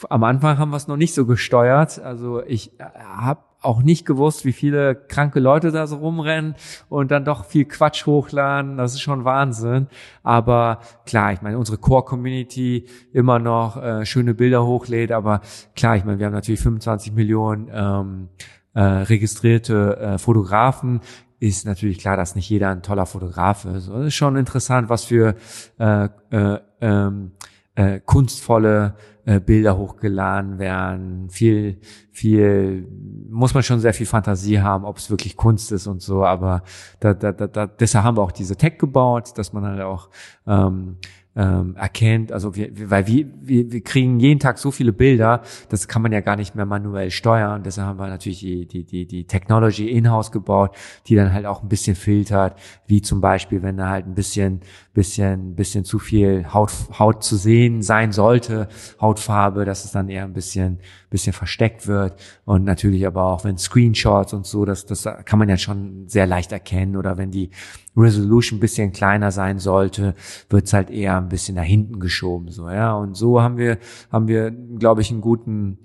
[0.10, 2.00] am Anfang haben wir es noch nicht so gesteuert.
[2.00, 2.72] Also ich
[3.16, 6.56] habe auch nicht gewusst, wie viele kranke Leute da so rumrennen
[6.90, 8.78] und dann doch viel Quatsch hochladen.
[8.78, 9.88] Das ist schon Wahnsinn.
[10.24, 15.12] Aber klar, ich meine, unsere Core-Community immer noch äh, schöne Bilder hochlädt.
[15.12, 15.42] Aber
[15.76, 18.30] klar, ich meine, wir haben natürlich 25 Millionen ähm,
[18.74, 21.02] äh, registrierte äh, Fotografen
[21.42, 23.90] ist natürlich klar, dass nicht jeder ein toller Fotograf ist.
[23.90, 25.36] Und es ist schon interessant, was für
[25.80, 27.32] äh, äh, ähm,
[27.74, 28.94] äh, kunstvolle
[29.26, 31.30] äh, Bilder hochgeladen werden.
[31.30, 31.80] Viel,
[32.12, 32.88] viel,
[33.30, 36.26] muss man schon sehr viel Fantasie haben, ob es wirklich Kunst ist und so.
[36.26, 36.64] Aber
[37.00, 40.10] da, da, da, da, deshalb haben wir auch diese Tech gebaut, dass man halt auch
[40.48, 40.98] ähm,
[41.36, 45.88] ähm, erkennt, also wir, weil wir, wir, wir kriegen jeden Tag so viele Bilder, das
[45.88, 47.64] kann man ja gar nicht mehr manuell steuern.
[47.64, 50.76] Deshalb haben wir natürlich die, die, die, die Technology in-house gebaut,
[51.08, 54.60] die dann halt auch ein bisschen filtert, wie zum Beispiel, wenn da halt ein bisschen,
[54.94, 58.68] bisschen, bisschen zu viel Haut, Haut zu sehen sein sollte,
[59.00, 62.20] Hautfarbe, dass es dann eher ein bisschen, bisschen versteckt wird.
[62.44, 66.28] Und natürlich aber auch, wenn Screenshots und so, das, das kann man ja schon sehr
[66.28, 66.98] leicht erkennen.
[66.98, 67.52] Oder wenn die
[67.98, 70.16] Resolution ein bisschen kleiner sein sollte,
[70.50, 72.94] wird's halt eher ein bisschen nach hinten geschoben, so, ja.
[72.96, 73.78] Und so haben wir,
[74.12, 75.80] haben wir, glaube ich, einen guten,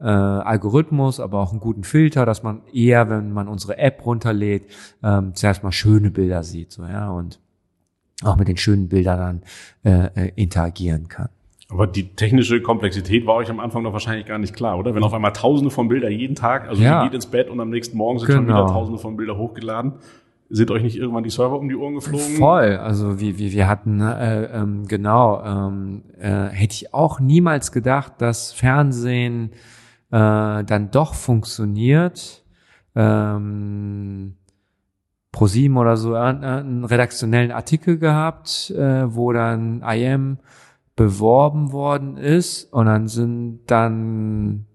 [0.00, 4.64] äh, Algorithmus, aber auch einen guten Filter, dass man eher, wenn man unsere App runterlädt,
[5.02, 7.10] ähm, zuerst mal schöne Bilder sieht, so, ja.
[7.10, 7.38] Und
[8.24, 9.42] auch mit den schönen Bildern
[9.84, 11.28] dann äh, äh, interagieren kann.
[11.68, 14.94] Aber die technische Komplexität war euch am Anfang noch wahrscheinlich gar nicht klar, oder?
[14.94, 17.00] Wenn auf einmal tausende von Bilder jeden Tag, also Ja.
[17.00, 18.64] ihr geht ins Bett und am nächsten Morgen sind schon Genau.
[18.64, 19.94] wieder tausende von Bilder hochgeladen.
[20.54, 22.36] Sind euch nicht irgendwann die Server um die Ohren geflogen?
[22.36, 27.72] Voll, also wie, wie wir hatten, äh, ähm, genau, ähm, äh, hätte ich auch niemals
[27.72, 29.52] gedacht, dass Fernsehen
[30.10, 32.44] äh, dann doch funktioniert.
[32.94, 34.34] Ähm,
[35.32, 40.36] ProSieben oder so äh, einen redaktionellen Artikel gehabt, äh, wo dann IM
[40.96, 44.66] beworben worden ist und dann sind dann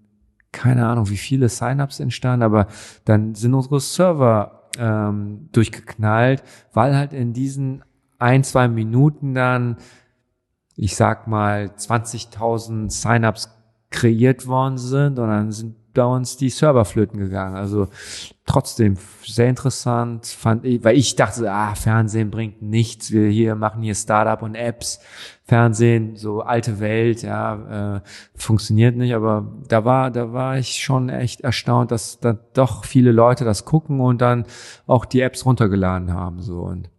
[0.50, 2.66] keine Ahnung, wie viele Sign-ups entstanden, aber
[3.04, 7.84] dann sind unsere Server ähm, durchgeknallt, weil halt in diesen
[8.18, 9.76] ein, zwei Minuten dann,
[10.76, 13.50] ich sag mal, 20.000 Sign-ups
[13.90, 17.56] kreiert worden sind und dann sind bei uns die Server flöten gegangen.
[17.56, 17.88] Also
[18.46, 23.10] trotzdem sehr interessant, fand ich, weil ich dachte, ah, Fernsehen bringt nichts.
[23.10, 25.00] Wir hier machen hier Startup und Apps.
[25.48, 28.00] Fernsehen, so alte Welt, ja, äh,
[28.34, 29.14] funktioniert nicht.
[29.14, 33.64] Aber da war, da war ich schon echt erstaunt, dass da doch viele Leute das
[33.64, 34.44] gucken und dann
[34.86, 36.90] auch die Apps runtergeladen haben, so und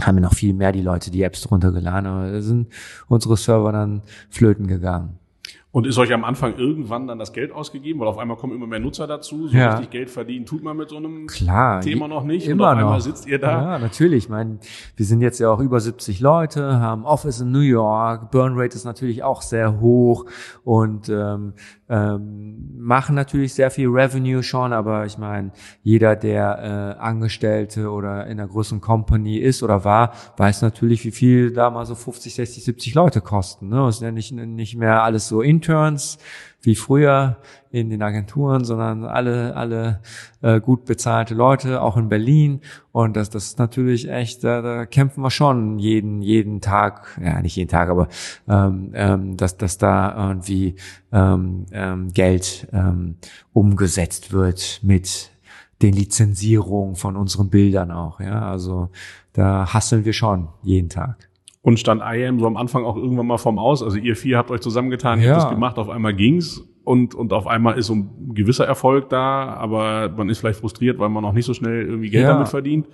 [0.00, 2.72] haben noch viel mehr die Leute die Apps runtergeladen, aber da sind
[3.08, 4.00] unsere Server dann
[4.30, 5.18] flöten gegangen.
[5.72, 7.98] Und ist euch am Anfang irgendwann dann das Geld ausgegeben?
[8.00, 9.48] Weil auf einmal kommen immer mehr Nutzer dazu.
[9.48, 9.70] So Ja.
[9.70, 11.80] richtig Geld verdienen tut man mit so einem Klar.
[11.80, 12.46] Thema noch nicht.
[12.46, 13.00] Immer und auf einmal noch.
[13.00, 13.62] sitzt ihr da.
[13.62, 14.24] Ja, natürlich.
[14.24, 14.58] Ich meine,
[14.96, 18.76] wir sind jetzt ja auch über 70 Leute, haben Office in New York, Burn Rate
[18.76, 20.26] ist natürlich auch sehr hoch
[20.62, 21.54] und ähm,
[21.88, 28.26] ähm, machen natürlich sehr viel Revenue schon, aber ich meine, jeder, der äh, Angestellte oder
[28.26, 32.34] in einer größeren Company ist oder war, weiß natürlich, wie viel da mal so 50,
[32.34, 33.68] 60, 70 Leute kosten.
[33.68, 33.86] Ne?
[33.88, 36.18] Es sind ja nicht, nicht mehr alles so Interns
[36.64, 37.38] wie früher
[37.70, 40.00] in den Agenturen, sondern alle, alle
[40.42, 42.60] äh, gut bezahlte Leute, auch in Berlin.
[42.92, 47.40] Und das, das ist natürlich echt, da, da kämpfen wir schon jeden, jeden Tag, ja
[47.40, 48.08] nicht jeden Tag, aber
[48.48, 50.76] ähm, ähm, dass, dass da irgendwie
[51.12, 53.16] ähm, ähm, Geld ähm,
[53.52, 55.30] umgesetzt wird mit
[55.80, 58.20] den Lizenzierungen von unseren Bildern auch.
[58.20, 58.90] Ja, also
[59.32, 61.31] da hasseln wir schon jeden Tag.
[61.64, 63.82] Und stand IAM so am Anfang auch irgendwann mal vom Aus.
[63.84, 65.34] Also ihr vier habt euch zusammengetan, ihr Ja.
[65.34, 69.08] habt das gemacht, auf einmal ging's und, und auf einmal ist so ein gewisser Erfolg
[69.08, 72.30] da, aber man ist vielleicht frustriert, weil man noch nicht so schnell irgendwie Geld Ja.
[72.32, 72.88] damit verdient.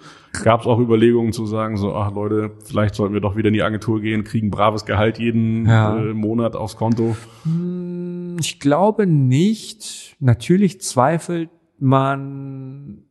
[0.44, 3.54] Gab es auch Überlegungen zu sagen, so, ach Leute, vielleicht sollten wir doch wieder in
[3.54, 5.96] die Agentur gehen, kriegen braves Gehalt jeden Ja.
[5.96, 7.16] äh, Monat aufs Konto.
[7.44, 10.14] Hm, Ich glaube nicht.
[10.20, 13.04] Natürlich zweifelt man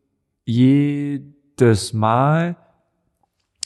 [0.46, 2.58] jedes Mal,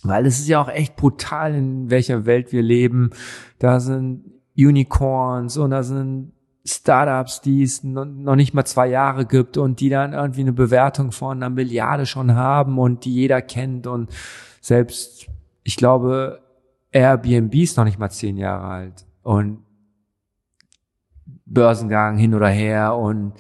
[0.04, 3.12] weil es ist ja auch echt brutal, in welcher Welt wir leben.
[3.60, 4.24] Da sind
[4.58, 6.34] Unicorns und da sind
[6.66, 10.54] Startups, die es no- noch nicht mal zwei Jahre gibt und die dann irgendwie eine
[10.54, 14.12] Bewertung von einer Milliarde schon haben und die jeder kennt und
[14.60, 15.28] selbst,
[15.64, 16.42] ich glaube,
[16.92, 19.60] Airbnb ist noch nicht mal zehn Jahre alt und
[21.46, 23.34] Börsengang hin oder her und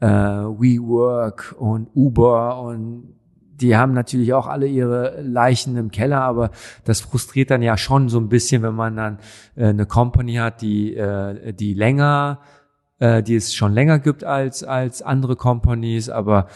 [0.00, 3.19] äh, WeWork und Uber und
[3.60, 6.50] die haben natürlich auch alle ihre Leichen im Keller, aber
[6.84, 9.18] das frustriert dann ja schon so ein bisschen, wenn man dann
[9.56, 12.40] äh, eine Company hat, die äh, die länger,
[12.98, 16.46] äh, die es schon länger gibt als als andere Companies, aber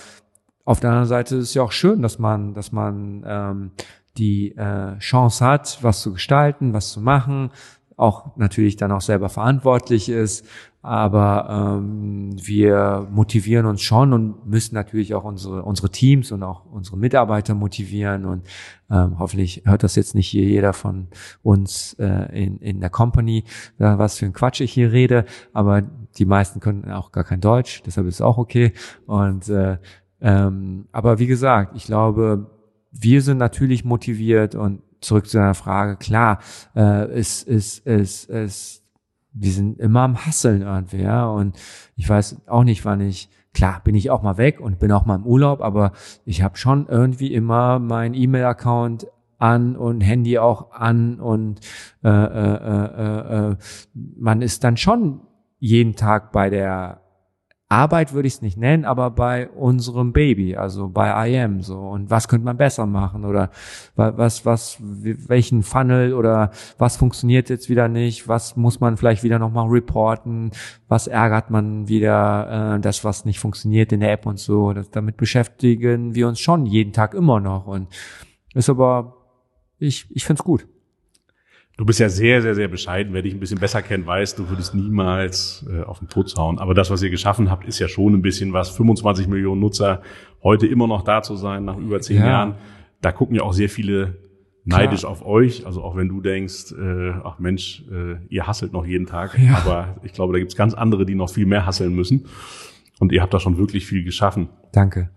[0.65, 3.71] auf der anderen Seite ist es ja auch schön, dass man, dass man ähm,
[4.17, 7.51] die äh, Chance hat, was zu gestalten, was zu machen,
[7.97, 10.47] auch natürlich dann auch selber verantwortlich ist.
[10.85, 16.67] Aber ähm, wir motivieren uns schon und müssen natürlich auch unsere unsere Teams und auch
[16.67, 18.47] unsere Mitarbeiter motivieren und
[18.91, 21.09] ähm, hoffentlich hört das jetzt nicht hier jeder von
[21.43, 23.45] uns äh, in in der Company,
[23.79, 25.25] äh, was für ein Quatsch ich hier rede.
[25.55, 25.81] Aber
[26.19, 28.75] die meisten können auch gar kein Deutsch, deshalb ist es auch okay.
[29.07, 29.79] Und äh,
[30.21, 32.51] ähm, aber wie gesagt, ich glaube,
[32.93, 36.41] wir sind natürlich motiviert und zurück zu deiner Frage, klar,
[36.75, 38.84] äh, es ist, es, es,
[39.35, 41.27] wir sind immer am Hasseln irgendwie, ja.
[41.27, 41.57] Und
[41.97, 45.05] ich weiß auch nicht, wann ich, klar, bin ich auch mal weg und bin auch
[45.05, 45.93] mal im Urlaub, aber
[46.25, 51.61] ich habe schon irgendwie immer mein E-Mail-Account an und Handy auch an und
[52.03, 53.57] äh, äh, äh, äh, äh,
[53.95, 55.21] man ist dann schon
[55.59, 57.04] jeden Tag bei der
[57.75, 61.79] Arbeit würde ich es nicht nennen, aber bei unserem Baby, also bei IM so.
[61.79, 63.51] Und was könnte man besser machen oder
[63.97, 68.29] wa- was, was, welchen Funnel oder was funktioniert jetzt wieder nicht?
[68.29, 70.51] Was muss man vielleicht wieder nochmal reporten?
[70.89, 74.73] Was ärgert man wieder, äh, das, was nicht funktioniert in der App und so?
[74.73, 77.89] Das, damit beschäftigen wir uns schon jeden Tag immer noch und
[78.55, 79.17] ist aber,
[79.79, 80.67] ich, ich find's gut.
[81.77, 83.13] Du bist ja sehr, sehr, sehr bescheiden.
[83.15, 86.61] Wer dich ein bisschen besser kennt, weiß, du würdest niemals äh, auf den Putz hauen.
[86.61, 88.71] Aber das, was ihr geschaffen habt, ist ja schon ein bisschen was.
[88.71, 90.01] 25 Millionen Nutzer,
[90.43, 92.27] heute immer noch da zu sein, nach über zehn Ja.
[92.27, 92.55] Jahren.
[93.01, 94.19] Da gucken ja auch sehr viele
[94.65, 95.67] neidisch auf euch.
[95.67, 99.37] Also auch wenn du denkst, äh, ach Mensch, äh, ihr hasselt noch jeden Tag.
[99.39, 99.57] Ja.
[99.59, 102.27] Aber ich glaube, da gibt's ganz andere, die noch viel mehr hasseln müssen.
[103.01, 104.49] Und ihr habt da schon wirklich viel geschaffen.
[104.73, 105.11] Danke.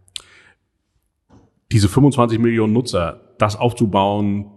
[1.72, 4.48] Diese 25 Millionen Nutzer, das aufzubauen,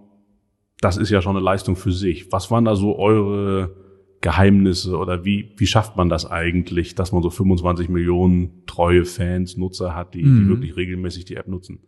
[0.80, 2.32] das ist ja schon eine Leistung für sich.
[2.32, 3.74] Was waren da so eure
[4.22, 9.56] Geheimnisse oder wie, wie schafft man das eigentlich, dass man so 25 Millionen treue Fans,
[9.56, 10.48] Nutzer hat, die, die Mhm.
[10.48, 11.80] wirklich regelmäßig die App nutzen?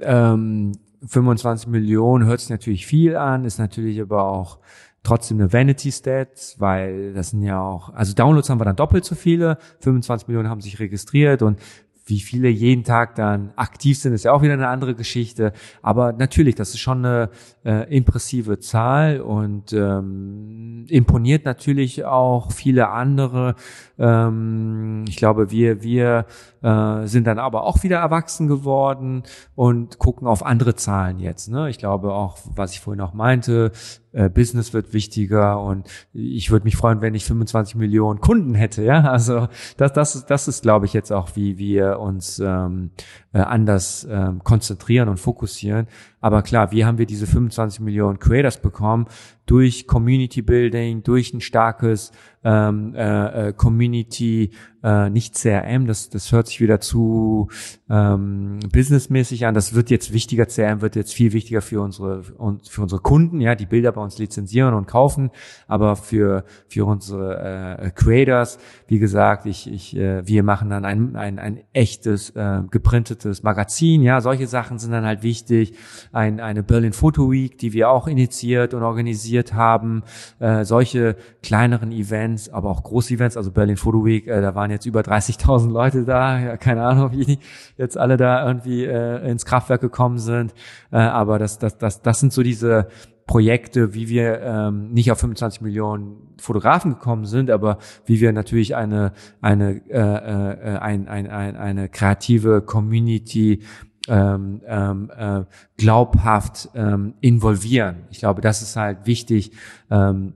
[0.00, 0.72] ähm,
[1.06, 4.58] 25 Millionen hört sich natürlich viel an, ist natürlich aber auch
[5.02, 9.04] trotzdem eine Vanity Stat, weil das sind ja auch, also Downloads haben wir dann doppelt
[9.04, 11.60] so viele, 25 Millionen haben sich registriert und
[12.08, 15.52] wie viele jeden Tag dann aktiv sind, ist ja auch wieder eine andere Geschichte.
[15.82, 17.30] Aber natürlich, das ist schon eine
[17.66, 23.56] äh, impressive Zahl und ähm, imponiert natürlich auch viele andere.
[23.98, 26.26] Ähm, ich glaube, wir wir
[26.62, 29.24] äh, sind dann aber auch wieder erwachsen geworden
[29.56, 31.50] und gucken auf andere Zahlen jetzt.
[31.50, 31.68] Ne?
[31.68, 33.72] Ich glaube auch, was ich vorhin auch meinte,
[34.12, 38.82] äh, Business wird wichtiger und ich würde mich freuen, wenn ich 25 Millionen Kunden hätte.
[38.84, 42.92] Ja, also das das das ist, glaube ich, jetzt auch wie wir uns ähm,
[43.36, 45.88] äh, anders äh, konzentrieren und fokussieren.
[46.22, 49.06] Aber klar, wie haben wir diese 25 Millionen Creators bekommen?
[49.46, 52.12] Durch Community Building, durch ein starkes
[52.44, 54.50] ähm, äh, äh Community,
[54.86, 57.48] äh, nicht CRM, das, das hört sich wieder zu
[57.90, 59.52] ähm, businessmäßig an.
[59.52, 63.56] Das wird jetzt wichtiger, CRM wird jetzt viel wichtiger für unsere für unsere Kunden, ja,
[63.56, 65.30] die Bilder bei uns lizenzieren und kaufen,
[65.66, 71.16] aber für für unsere äh, Creators, wie gesagt, ich, ich äh, wir machen dann ein,
[71.16, 75.74] ein, ein echtes äh, geprintetes Magazin, ja, solche Sachen sind dann halt wichtig
[76.12, 80.02] ein, eine Berlin Photo Week, die wir auch initiiert und organisiert haben.
[80.38, 84.86] Äh, solche kleineren Events, aber auch Groß-Events, also Berlin Photo Week, äh, da waren jetzt
[84.86, 86.38] über 30.000 Leute da.
[86.38, 87.38] Ja, keine Ahnung, wie
[87.76, 90.54] jetzt alle da irgendwie äh, ins Kraftwerk gekommen sind.
[90.90, 92.88] Äh, aber das, das, das, das sind so diese
[93.26, 98.76] Projekte, wie wir ähm, nicht auf 25 Millionen Fotografen gekommen sind, aber wie wir natürlich
[98.76, 103.62] eine eine äh, äh, ein, ein, ein, eine kreative Community
[104.08, 105.44] ähm, ähm, äh,
[105.76, 108.04] glaubhaft ähm, involvieren.
[108.10, 109.52] Ich glaube, das ist halt wichtig,
[109.90, 110.34] ähm,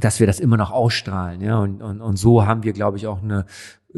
[0.00, 1.40] dass wir das immer noch ausstrahlen.
[1.40, 1.58] Ja?
[1.58, 3.46] Und, und, und so haben wir, glaube ich, auch eine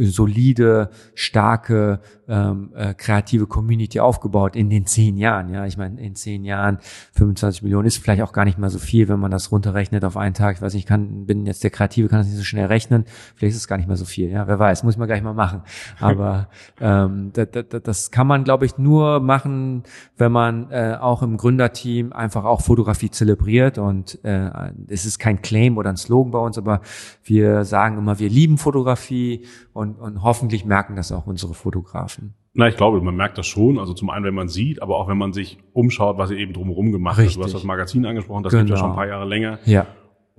[0.07, 5.53] solide, starke, ähm, äh, kreative Community aufgebaut in den zehn Jahren.
[5.53, 6.79] Ja, ich meine, in zehn Jahren
[7.15, 10.17] 25 Millionen ist vielleicht auch gar nicht mal so viel, wenn man das runterrechnet auf
[10.17, 10.57] einen Tag.
[10.57, 13.05] Ich weiß nicht, ich kann, bin jetzt der Kreative, kann das nicht so schnell rechnen.
[13.35, 14.31] Vielleicht ist es gar nicht mehr so viel.
[14.31, 15.63] Ja, wer weiß, muss man gleich mal machen.
[16.01, 16.49] Aber
[16.81, 19.83] ähm, das, das, das kann man, glaube ich, nur machen,
[20.17, 23.79] wenn man äh, auch im Gründerteam einfach auch Fotografie zelebriert.
[23.79, 24.51] Und äh,
[24.87, 26.81] es ist kein Claim oder ein Slogan bei uns, aber
[27.25, 32.35] wir sagen immer, wir lieben Fotografie und, und hoffentlich merken das auch unsere Fotografen.
[32.53, 33.79] Na, ich glaube, man merkt das schon.
[33.79, 36.53] Also zum einen, wenn man sieht, aber auch wenn man sich umschaut, was ihr eben
[36.53, 37.37] drumherum gemacht habt.
[37.37, 38.65] Du hast das Magazin angesprochen, das genau.
[38.65, 39.59] gibt ja schon ein paar Jahre länger.
[39.65, 39.87] Ja.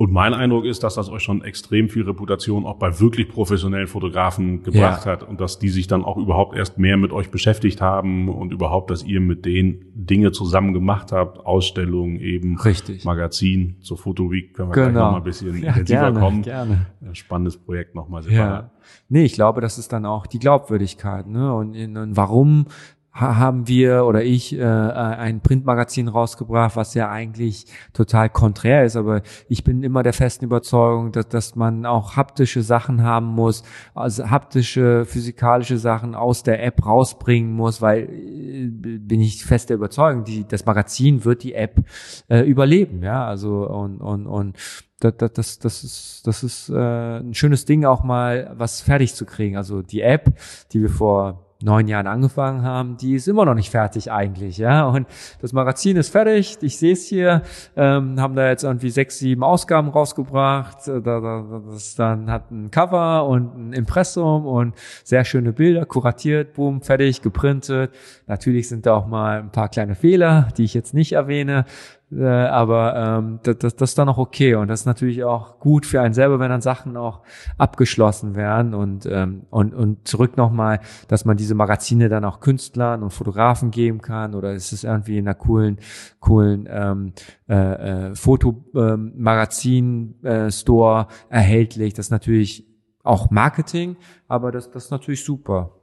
[0.01, 3.85] Und mein Eindruck ist, dass das euch schon extrem viel Reputation auch bei wirklich professionellen
[3.85, 5.11] Fotografen gebracht ja.
[5.11, 8.51] hat und dass die sich dann auch überhaupt erst mehr mit euch beschäftigt haben und
[8.51, 13.05] überhaupt, dass ihr mit denen Dinge zusammen gemacht habt, Ausstellungen eben, Richtig.
[13.05, 14.89] Magazin zur Fotoweek, können wir genau.
[14.89, 16.41] gleich noch mal ein bisschen ja, intensiver gerne, kommen.
[16.41, 16.87] Gerne.
[17.13, 18.63] Spannendes Projekt nochmal separat.
[18.63, 18.70] Ja.
[19.09, 21.53] Nee, ich glaube, das ist dann auch die Glaubwürdigkeit, ne?
[21.53, 22.65] Und, und warum
[23.13, 29.21] haben wir oder ich äh, ein Printmagazin rausgebracht, was ja eigentlich total konträr ist, aber
[29.49, 34.29] ich bin immer der festen Überzeugung, dass, dass man auch haptische Sachen haben muss, also
[34.29, 40.23] haptische, physikalische Sachen aus der App rausbringen muss, weil äh, bin ich fest der Überzeugung,
[40.23, 41.83] die, das Magazin wird die App
[42.29, 44.57] äh, überleben, ja, also und und und
[45.01, 49.25] das, das, das ist, das ist äh, ein schönes Ding, auch mal was fertig zu
[49.25, 49.57] kriegen.
[49.57, 50.37] Also die App,
[50.71, 54.85] die wir vor neun Jahren angefangen haben, die ist immer noch nicht fertig eigentlich, ja.
[54.85, 55.07] Und
[55.41, 57.41] das Magazin ist fertig, ich sehe es hier,
[57.75, 60.87] ähm, haben da jetzt irgendwie sechs, sieben Ausgaben rausgebracht.
[60.87, 66.53] Da, da, das dann hat ein Cover und ein Impressum und sehr schöne Bilder, kuratiert,
[66.53, 67.91] boom, fertig, geprintet.
[68.27, 71.65] Natürlich sind da auch mal ein paar kleine Fehler, die ich jetzt nicht erwähne.
[72.13, 75.59] Äh, aber ähm, das, das, das ist dann auch okay und das ist natürlich auch
[75.59, 77.21] gut für einen selber, wenn dann Sachen auch
[77.57, 83.01] abgeschlossen werden und ähm, und und zurück nochmal, dass man diese Magazine dann auch Künstlern
[83.01, 85.79] und Fotografen geben kann oder ist es irgendwie in einer coolen
[86.19, 87.13] coolen ähm,
[87.47, 91.93] äh, äh, Fotomagazin ähm, äh, Store erhältlich.
[91.93, 92.67] Das ist natürlich
[93.03, 93.95] auch Marketing,
[94.27, 95.80] aber das das ist natürlich super.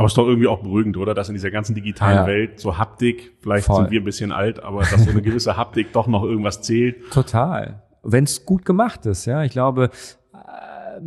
[0.00, 1.12] Aber es ist doch irgendwie auch beruhigend, oder?
[1.12, 2.26] Dass in dieser ganzen digitalen ja.
[2.26, 3.82] Welt so Haptik, vielleicht Voll.
[3.82, 7.10] sind wir ein bisschen alt, aber dass so eine gewisse Haptik doch noch irgendwas zählt.
[7.10, 7.82] Total.
[8.02, 9.44] Wenn es gut gemacht ist, ja.
[9.44, 9.90] Ich glaube,
[10.32, 11.00] äh,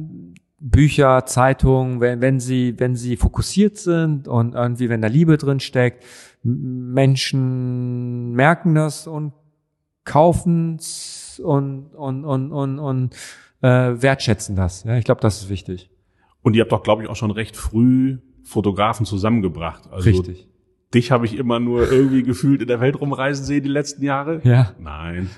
[0.59, 5.59] Bücher, Zeitungen, wenn, wenn sie, wenn sie fokussiert sind und irgendwie, wenn da Liebe drin
[5.59, 6.05] steckt,
[6.43, 9.33] Menschen merken das und
[10.05, 13.15] kaufen's und, und, und, und, und
[13.63, 14.83] äh, wertschätzen das.
[14.83, 15.89] Ja, ich glaube, das ist wichtig.
[16.43, 18.19] Und ihr habt doch, glaube ich, auch schon recht früh
[18.53, 19.83] Fotografen zusammengebracht.
[19.91, 20.47] Also Richtig.
[20.93, 24.41] Dich habe ich immer nur irgendwie gefühlt in der Welt rumreisen sehen die letzten Jahre.
[24.43, 24.73] Ja.
[24.79, 25.29] Nein.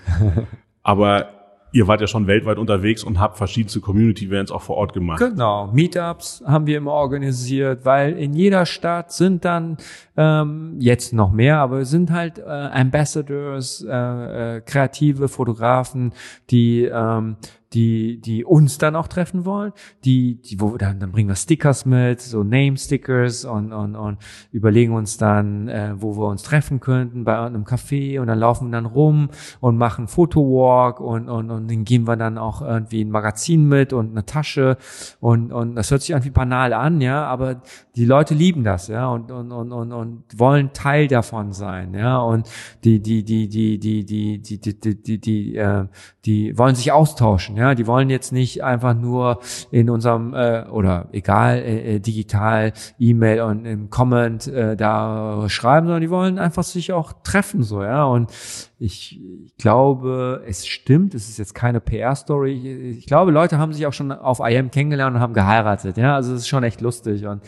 [0.84, 1.30] Aber
[1.75, 5.19] ihr wart ja schon weltweit unterwegs und habt verschiedenste Community-Events auch vor Ort gemacht.
[5.19, 9.78] Genau, Meetups haben wir immer organisiert, weil in jeder Stadt sind dann
[10.15, 16.13] ähm, jetzt noch mehr, aber sind halt äh, Ambassadors, äh, äh, kreative Fotografen,
[16.49, 17.36] die ähm,
[17.75, 19.73] die, die uns dann auch treffen wollen,
[20.05, 24.17] die, die, wo dann, dann bringen wir Stickers mit, so Name-Stickers und, und, und
[24.51, 28.67] überlegen uns dann, äh, wo wir uns treffen könnten bei einem Café und dann laufen
[28.67, 33.03] wir dann rum und machen Fotowalk und, und, und dann geben wir dann auch irgendwie
[33.03, 34.77] ein Magazin mit und eine Tasche
[35.19, 37.61] und, und das hört sich irgendwie banal an, ja, aber
[37.95, 42.19] die Leute lieben das, ja, und, und, und, und, und wollen Teil davon sein, ja,
[42.19, 42.49] und
[42.83, 45.85] die, die, die, die, die, die, die, die, die, die, die, äh,
[46.25, 49.39] die wollen sich austauschen, ja, Ja, die wollen jetzt nicht einfach nur
[49.71, 55.88] in unserem äh, oder egal äh, äh digital E-Mail und im Comment äh, da schreiben,
[55.88, 58.04] sondern die wollen einfach sich auch treffen so, ja.
[58.04, 58.32] Und
[58.78, 61.15] ich, ich glaube, es stimmt.
[61.15, 62.51] Es ist jetzt keine PR-Story.
[62.51, 65.97] Ich, ich glaube, Leute haben sich auch schon auf IM kennengelernt und haben geheiratet.
[65.97, 67.41] Ja, also es ist schon echt lustig und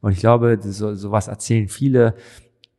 [0.00, 2.14] und ich glaube, so, sowas erzählen viele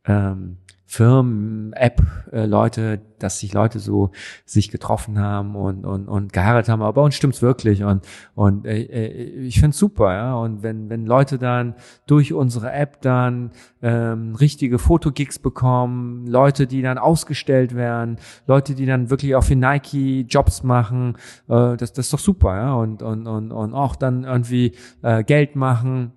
[0.04, 0.58] ähm,
[0.88, 4.12] Firmen, App-Leute, dass sich Leute so
[4.44, 6.80] sich getroffen haben und, und, und geheiratet haben.
[6.80, 8.06] Aber bei uns stimmt's wirklich und,
[8.36, 10.34] und äh, äh ich find's super, ja.
[10.36, 11.74] Und wenn, wenn Leute dann
[12.06, 13.50] durch unsere App dann
[13.82, 18.16] ähm, richtige Fotogigs bekommen, Leute, die dann ausgestellt werden,
[18.46, 21.16] Leute, die dann wirklich auch für Nike Jobs machen,
[21.48, 22.74] äh, das, das ist doch super, ja.
[22.74, 24.72] Und, und, und, und auch dann irgendwie
[25.02, 26.12] äh, Geld machen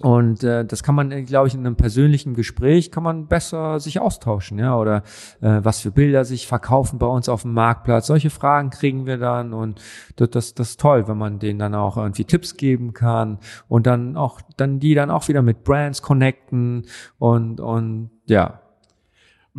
[0.00, 4.00] und äh, das kann man, glaube ich, in einem persönlichen Gespräch kann man besser sich
[4.00, 5.02] austauschen, ja, oder
[5.40, 8.06] äh, was für Bilder sich verkaufen bei uns auf dem Marktplatz.
[8.06, 9.80] Solche Fragen kriegen wir dann und
[10.16, 13.86] das, das, das ist toll, wenn man denen dann auch irgendwie Tipps geben kann und
[13.86, 16.86] dann auch, dann die dann auch wieder mit Brands connecten
[17.18, 18.60] und und ja,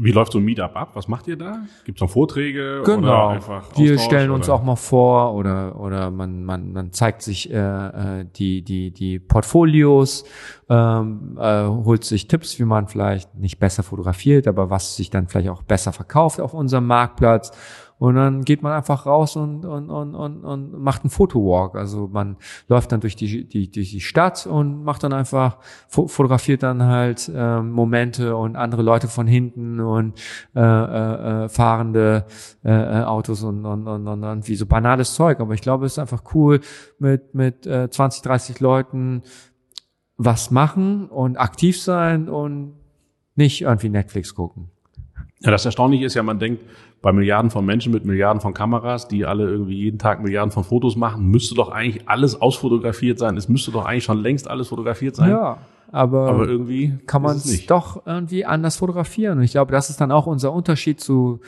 [0.02, 0.91] wie läuft so ein Meetup ab?
[0.93, 1.64] Was macht ihr da?
[1.84, 3.00] Gibt es noch Vorträge genau.
[3.00, 4.56] oder einfach Wir stellen uns oder?
[4.56, 9.20] auch mal vor oder oder man man man zeigt sich äh, äh, die die die
[9.20, 10.24] Portfolios,
[10.70, 15.28] ähm, äh, holt sich Tipps, wie man vielleicht nicht besser fotografiert, aber was sich dann
[15.28, 17.52] vielleicht auch besser verkauft auf unserem Marktplatz
[18.00, 21.76] und dann geht man einfach raus und, und, und, und, und macht einen Fotowalk.
[21.76, 22.38] Also man
[22.70, 25.58] läuft dann durch die, die, durch die Stadt und macht dann einfach,
[25.89, 30.18] fotografiert dann halt äh, Momente und andere Leute von hinten und
[30.56, 32.26] äh, äh, äh fahrende
[32.64, 35.41] äh, äh, Autos und, und, und, und, und wie so banales Zeug.
[35.41, 36.62] Aber ich glaube, es ist einfach cool,
[37.00, 39.24] mit, mit äh, 20, 30 Leuten
[40.16, 42.76] was machen und aktiv sein und
[43.36, 44.70] nicht irgendwie Netflix gucken.
[45.42, 46.64] Ja, das Erstaunliche ist ja, man denkt,
[47.02, 50.66] bei Milliarden von Menschen mit Milliarden von Kameras, die alle irgendwie jeden Tag Milliarden von
[50.66, 53.38] Fotos machen, müsste doch eigentlich alles ausfotografiert sein.
[53.38, 55.30] Es müsste doch eigentlich schon längst alles fotografiert sein.
[55.30, 55.60] Ja,
[55.92, 59.38] aber, aber irgendwie kann man es doch irgendwie anders fotografieren.
[59.38, 61.40] Und ich glaube, das ist dann auch unser Unterschied zu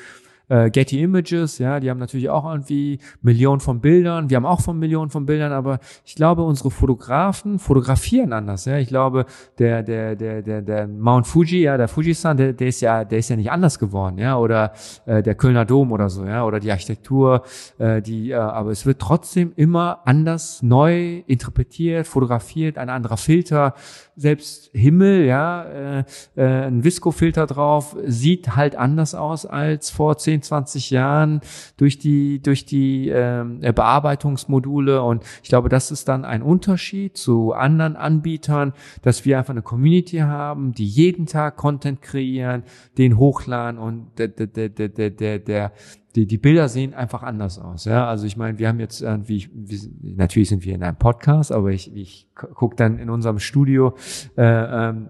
[0.52, 4.60] äh, Getty Images, ja, die haben natürlich auch irgendwie Millionen von Bildern, wir haben auch
[4.60, 8.78] von Millionen von Bildern, aber ich glaube, unsere Fotografen fotografieren anders, ja.
[8.78, 9.26] Ich glaube,
[9.60, 13.20] der, der, der, der, der Mount Fuji, ja, der Fujisan, der, der ist ja, der
[13.20, 14.74] ist ja nicht anders geworden, ja, oder
[15.06, 17.44] äh, der Kölner Dom oder so, ja, oder die Architektur,
[17.78, 23.74] äh, die, äh, aber es wird trotzdem immer anders, neu interpretiert, fotografiert, ein anderer Filter,
[24.16, 26.04] selbst Himmel, ja, äh,
[26.36, 31.42] äh, ein Visco-Filter drauf, sieht halt anders aus als vor 10, 20 Jahren
[31.78, 35.02] durch die, durch die ähm, äh, Bearbeitungsmodule.
[35.02, 39.62] Und ich glaube, das ist dann ein Unterschied zu anderen Anbietern, dass wir einfach eine
[39.62, 42.64] Community haben, die jeden Tag Content kreieren,
[42.98, 45.72] den hochladen und der, der, der, der, der, der
[46.16, 47.86] die, die Bilder sehen einfach anders aus.
[47.86, 49.80] Ja, also ich meine, wir haben jetzt irgendwie, wie,
[50.16, 53.96] natürlich sind wir in einem Podcast, aber ich, ich gucke dann in unserem Studio
[54.38, 55.10] äh, ähm,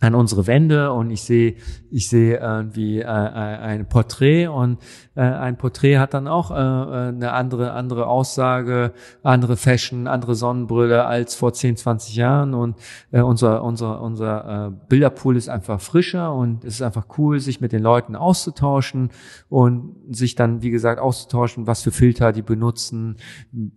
[0.00, 1.56] an unsere Wände und ich sehe
[1.90, 4.78] ich sehe irgendwie äh, äh, ein Porträt und
[5.14, 8.92] äh, ein Porträt hat dann auch äh, äh, eine andere andere Aussage,
[9.22, 12.76] andere Fashion, andere Sonnenbrille als vor 10, 20 Jahren und
[13.10, 17.60] äh, unser unser unser äh, Bilderpool ist einfach frischer und es ist einfach cool, sich
[17.60, 19.10] mit den Leuten auszutauschen
[19.50, 23.16] und sich dann wie gesagt auszutauschen, was für Filter die benutzen,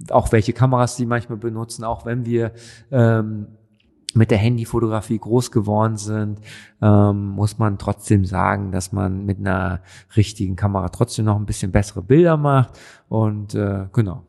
[0.09, 2.53] auch welche Kameras die manchmal benutzen, auch wenn wir
[2.91, 3.47] ähm,
[4.15, 6.39] mit der Handyfotografie groß geworden sind,
[6.81, 9.81] ähm, muss man trotzdem sagen, dass man mit einer
[10.15, 12.79] richtigen Kamera trotzdem noch ein bisschen bessere Bilder macht.
[13.09, 14.23] Und äh, genau.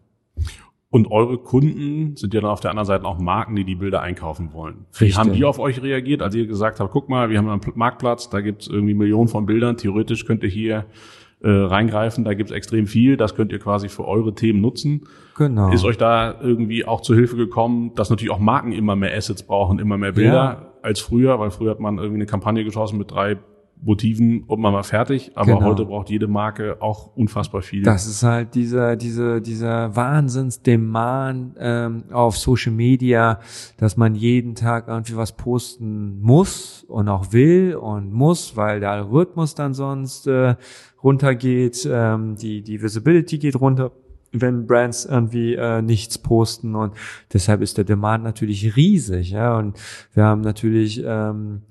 [0.95, 4.01] Und eure Kunden sind ja dann auf der anderen Seite auch Marken, die die Bilder
[4.01, 4.87] einkaufen wollen.
[4.93, 5.19] Wie Richtig.
[5.19, 8.31] haben die auf euch reagiert, als ihr gesagt habt, guck mal, wir haben einen Marktplatz,
[8.31, 10.87] da gibt's irgendwie Millionen von Bildern, theoretisch könnt ihr hier
[11.45, 12.25] äh, reingreifen.
[12.25, 13.17] Da gibt es extrem viel.
[13.19, 15.03] Das könnt ihr quasi für eure Themen nutzen.
[15.37, 15.71] Genau.
[15.71, 19.43] Ist euch da irgendwie auch zur Hilfe gekommen, dass natürlich auch Marken immer mehr Assets
[19.43, 20.73] brauchen, immer mehr Bilder ja.
[20.81, 23.37] als früher, weil früher hat man irgendwie eine Kampagne geschossen mit drei
[23.83, 25.33] Motiven und man war fertig.
[25.35, 25.67] Aber genau.
[25.67, 27.83] heute braucht jede Marke auch unfassbar viel.
[27.83, 33.41] Das ist halt dieser, dieser, dieser Wahnsinnsdemand ähm, auf Social Media,
[33.77, 38.93] dass man jeden Tag irgendwie was posten muss und auch will und muss, weil der
[38.93, 40.55] Algorithmus dann sonst äh,
[41.05, 43.93] runtergeht, ähm, die, die Visibility geht runter
[44.37, 46.75] wenn Brands irgendwie äh, nichts posten.
[46.75, 46.95] Und
[47.33, 49.57] deshalb ist der Demand natürlich riesig, ja.
[49.57, 49.79] Und
[50.13, 51.63] wir haben natürlich ähm,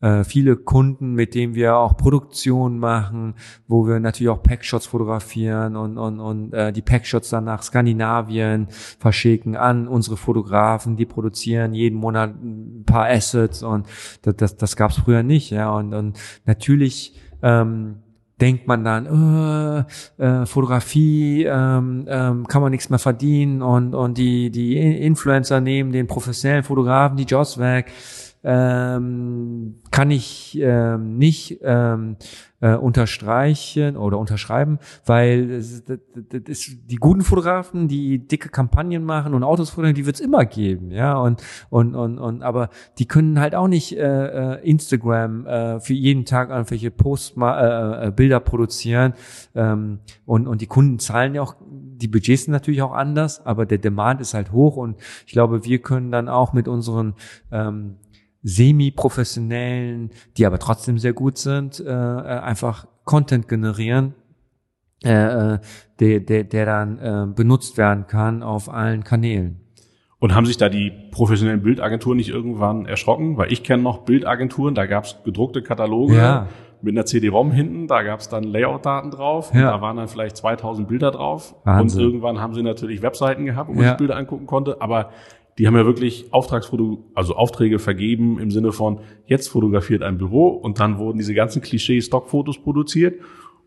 [0.00, 3.34] äh, viele Kunden, mit denen wir auch Produktion machen,
[3.66, 8.66] wo wir natürlich auch Packshots fotografieren und, und, und äh, die Packshots dann nach Skandinavien
[8.98, 13.86] verschicken an unsere Fotografen, die produzieren jeden Monat ein paar Assets und
[14.22, 15.72] das, das, das gab es früher nicht, ja.
[15.72, 17.96] Und, und natürlich ähm,
[18.42, 19.86] denkt man dann,
[20.18, 25.60] äh, äh, Fotografie ähm, ähm, kann man nichts mehr verdienen und und die die Influencer
[25.60, 27.92] nehmen den professionellen Fotografen die Jobs weg
[28.44, 32.16] ähm, kann ich ähm, nicht ähm,
[32.60, 39.04] äh, unterstreichen oder unterschreiben, weil das, das, das ist, die guten Fotografen, die dicke Kampagnen
[39.04, 43.06] machen und Autos fotografieren, die wird's immer geben, ja und und und und aber die
[43.06, 48.10] können halt auch nicht äh, äh Instagram äh, für jeden Tag irgendwelche Post äh, äh,
[48.10, 49.14] Bilder produzieren
[49.54, 51.56] ähm, und und die Kunden zahlen ja auch
[52.02, 55.64] die Budgets sind natürlich auch anders, aber der Demand ist halt hoch und ich glaube,
[55.64, 57.14] wir können dann auch mit unseren
[57.52, 57.96] ähm,
[58.42, 64.14] semi-professionellen, die aber trotzdem sehr gut sind, äh, äh, einfach Content generieren,
[65.04, 65.58] äh, äh,
[66.00, 69.60] der, der, der dann äh, benutzt werden kann auf allen Kanälen.
[70.18, 73.36] Und haben sich da die professionellen Bildagenturen nicht irgendwann erschrocken?
[73.38, 76.46] Weil ich kenne noch Bildagenturen, da gab's gedruckte Kataloge ja.
[76.80, 79.62] mit einer CD-ROM hinten, da gab's dann Layout-Daten drauf, ja.
[79.62, 81.56] da waren dann vielleicht 2000 Bilder drauf.
[81.64, 81.98] Wahnsinn.
[82.00, 83.88] Und irgendwann haben sie natürlich Webseiten gehabt, wo man ja.
[83.90, 84.80] sich Bilder angucken konnte.
[84.80, 85.10] Aber
[85.58, 90.48] die haben ja wirklich Auftragsfoto, also Aufträge vergeben im Sinne von, jetzt fotografiert ein Büro
[90.48, 93.20] und dann wurden diese ganzen Klischee-Stockfotos produziert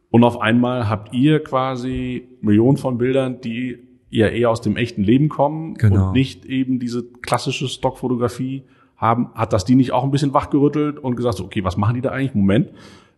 [0.10, 3.80] und auf einmal habt ihr quasi Millionen von Bildern, die
[4.10, 6.08] ja eher aus dem echten Leben kommen genau.
[6.08, 8.64] und nicht eben diese klassische Stockfotografie
[8.96, 9.30] haben.
[9.34, 12.02] Hat das die nicht auch ein bisschen wachgerüttelt und gesagt, so, okay, was machen die
[12.02, 12.34] da eigentlich?
[12.34, 12.72] Moment,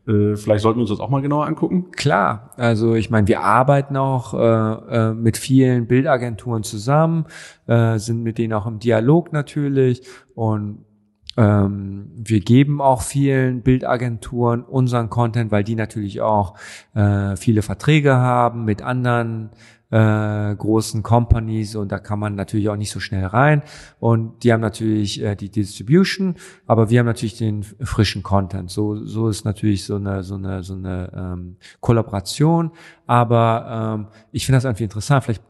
[0.08, 1.92] vielleicht sollten wir uns das auch mal genauer angucken.
[1.92, 7.26] Klar, also ich meine, wir arbeiten auch äh, äh, mit vielen Bildagenturen zusammen,
[7.68, 10.04] äh, sind mit denen auch im Dialog natürlich
[10.34, 10.86] und
[11.38, 16.56] ähm, wir geben auch vielen Bildagenturen unseren Content, weil die natürlich auch
[16.96, 19.52] äh, viele Verträge haben mit anderen
[19.90, 23.62] äh, großen Companies und da kann man natürlich auch nicht so schnell rein.
[24.00, 26.36] Und die haben natürlich äh, die Distribution,
[26.66, 28.70] aber wir haben natürlich den frischen Content.
[28.70, 32.72] So, so ist natürlich so eine, so eine, so eine ähm, Kollaboration.
[33.06, 35.24] Aber ähm, ich finde das irgendwie interessant.
[35.24, 35.44] Vielleicht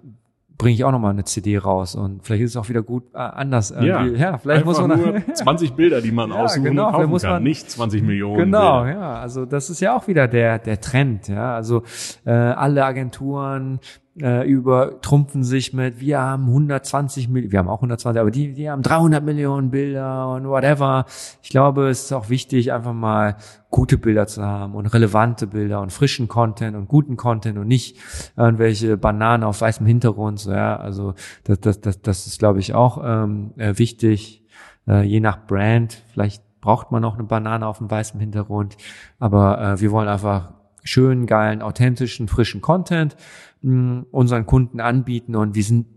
[0.58, 3.14] bringe ich auch noch mal eine CD raus und vielleicht ist es auch wieder gut
[3.14, 3.74] äh, anders.
[3.80, 7.10] Ja, ja vielleicht muss man nur 20 Bilder, die man ja, aussuchen genau, und kaufen
[7.10, 8.38] muss man, kann, nicht 20 Millionen.
[8.38, 9.00] Genau, Bilder.
[9.00, 11.84] ja, also das ist ja auch wieder der der Trend, ja, also
[12.26, 13.80] äh, alle Agenturen
[14.22, 18.70] äh, übertrumpfen sich mit, wir haben 120 Millionen, wir haben auch 120, aber die, die
[18.70, 21.06] haben 300 Millionen Bilder und whatever.
[21.42, 23.38] Ich glaube, es ist auch wichtig, einfach mal
[23.70, 27.98] gute Bilder zu haben und relevante Bilder und frischen Content und guten Content und nicht
[28.36, 30.40] irgendwelche Bananen auf weißem Hintergrund.
[30.40, 31.14] So, ja, also
[31.44, 34.44] das, das, das, das ist, glaube ich, auch ähm, äh, wichtig.
[34.88, 38.78] Äh, je nach Brand, vielleicht braucht man noch eine Banane auf dem weißen Hintergrund,
[39.20, 40.54] aber äh, wir wollen einfach
[40.88, 43.16] schönen, geilen, authentischen, frischen Content
[43.62, 45.88] mh, unseren Kunden anbieten und wir sind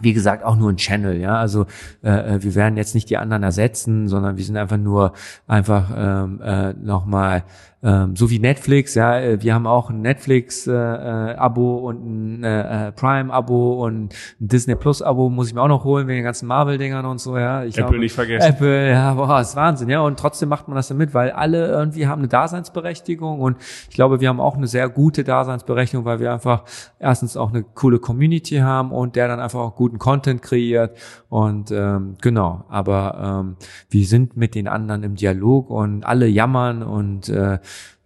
[0.00, 1.36] wie gesagt, auch nur ein Channel, ja.
[1.36, 1.66] Also
[2.02, 5.12] äh, äh, wir werden jetzt nicht die anderen ersetzen, sondern wir sind einfach nur
[5.46, 7.44] einfach ähm, äh, nochmal
[7.86, 12.88] ähm, so wie Netflix, ja, äh, wir haben auch ein Netflix-Abo äh, und ein äh,
[12.88, 16.48] äh, Prime-Abo und ein Disney Plus-Abo muss ich mir auch noch holen wegen den ganzen
[16.48, 17.62] Marvel-Dingern und so, ja.
[17.62, 18.48] Ich Apple glaube, nicht vergessen.
[18.48, 20.00] Apple, ja, boah, ist Wahnsinn, ja.
[20.00, 24.20] Und trotzdem macht man das damit, weil alle irgendwie haben eine Daseinsberechtigung und ich glaube,
[24.20, 26.64] wir haben auch eine sehr gute Daseinsberechtigung, weil wir einfach
[26.98, 31.70] erstens auch eine coole Community haben und der dann einfach auch guten Content kreiert und
[31.70, 33.56] ähm, genau, aber ähm,
[33.88, 37.60] wir sind mit den anderen im Dialog und alle jammern und äh,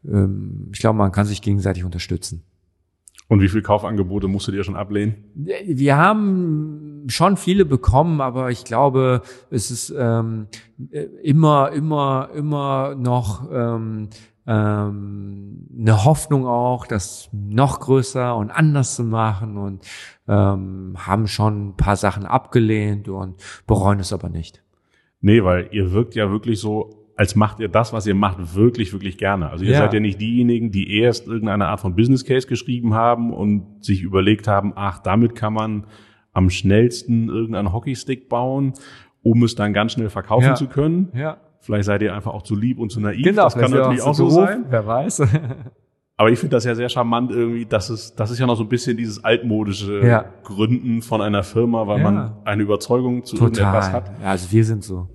[0.07, 2.43] ähm, ich glaube, man kann sich gegenseitig unterstützen.
[3.28, 5.14] Und wie viele Kaufangebote musstet ihr schon ablehnen?
[5.35, 10.49] Wir haben schon viele bekommen, aber ich glaube, es ist ähm,
[11.22, 14.09] immer, immer, immer noch ähm,
[14.49, 19.87] ähm, eine Hoffnung auch, das noch größer und anders zu machen und
[20.31, 23.35] ähm, haben schon ein paar Sachen abgelehnt und
[23.66, 24.62] bereuen es aber nicht.
[25.20, 28.93] Nee, weil ihr wirkt ja wirklich so, als macht ihr das, was ihr macht, wirklich,
[28.93, 29.51] wirklich gerne.
[29.51, 29.78] Also ihr ja.
[29.78, 34.03] seid ja nicht diejenigen, die erst irgendeine Art von Business Case geschrieben haben und sich
[34.03, 35.87] überlegt haben, ach, damit kann man
[36.33, 38.74] am schnellsten irgendeinen Hockeystick bauen,
[39.22, 40.55] um es dann ganz schnell verkaufen ja.
[40.55, 41.11] zu können.
[41.12, 41.39] Ja.
[41.59, 43.22] Vielleicht seid ihr einfach auch zu lieb und zu naiv.
[43.22, 44.64] Genau, das kann natürlich auch so sein.
[44.70, 45.22] Wer weiß.
[46.21, 48.64] Aber ich finde das ja sehr charmant irgendwie, dass es, das ist ja noch so
[48.64, 50.27] ein bisschen dieses altmodische ja.
[50.45, 52.11] Gründen von einer Firma, weil ja.
[52.11, 53.49] man eine Überzeugung zu Total.
[53.49, 54.12] irgendetwas hat.
[54.21, 55.09] Ja, also wir sind so.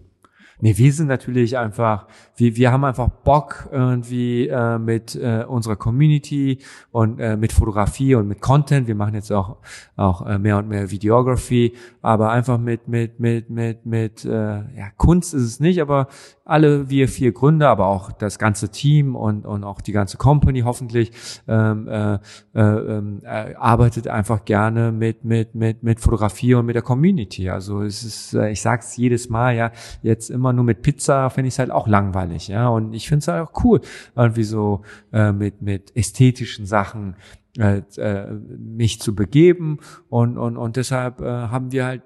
[0.62, 5.76] Nee, wir sind natürlich einfach, wir, wir haben einfach Bock irgendwie äh, mit äh, unserer
[5.76, 6.60] Community
[6.92, 8.88] und äh, mit Fotografie und mit Content.
[8.88, 9.58] Wir machen jetzt auch
[9.96, 14.90] auch äh, mehr und mehr Videography, aber einfach mit mit mit mit mit äh, ja
[14.98, 16.08] Kunst ist es nicht, aber
[16.46, 20.62] alle wir vier Gründer, aber auch das ganze Team und und auch die ganze Company
[20.62, 21.12] hoffentlich
[21.48, 22.20] ähm, äh, äh,
[22.62, 27.50] ähm, äh, arbeitet einfach gerne mit mit mit mit Fotografie und mit der Community.
[27.50, 29.72] Also es ist, äh, ich sag's jedes Mal, ja
[30.04, 32.68] jetzt immer nur mit Pizza, finde ich halt auch langweilig, ja.
[32.70, 33.82] Und ich finde es halt auch cool,
[34.16, 37.16] irgendwie so äh, mit, mit ästhetischen Sachen
[37.58, 39.80] äh, äh, mich zu begeben.
[40.10, 42.02] Und, und, und deshalb äh, haben wir halt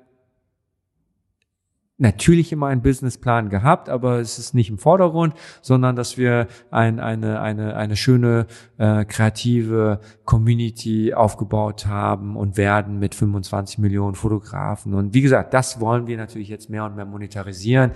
[1.99, 6.99] natürlich immer einen Businessplan gehabt, aber es ist nicht im Vordergrund, sondern dass wir ein,
[6.99, 8.47] eine, eine, eine schöne
[8.77, 14.93] äh, kreative Community aufgebaut haben und werden mit 25 Millionen Fotografen.
[14.93, 17.91] Und wie gesagt, das wollen wir natürlich jetzt mehr und mehr monetarisieren,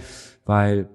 [0.45, 0.89] weil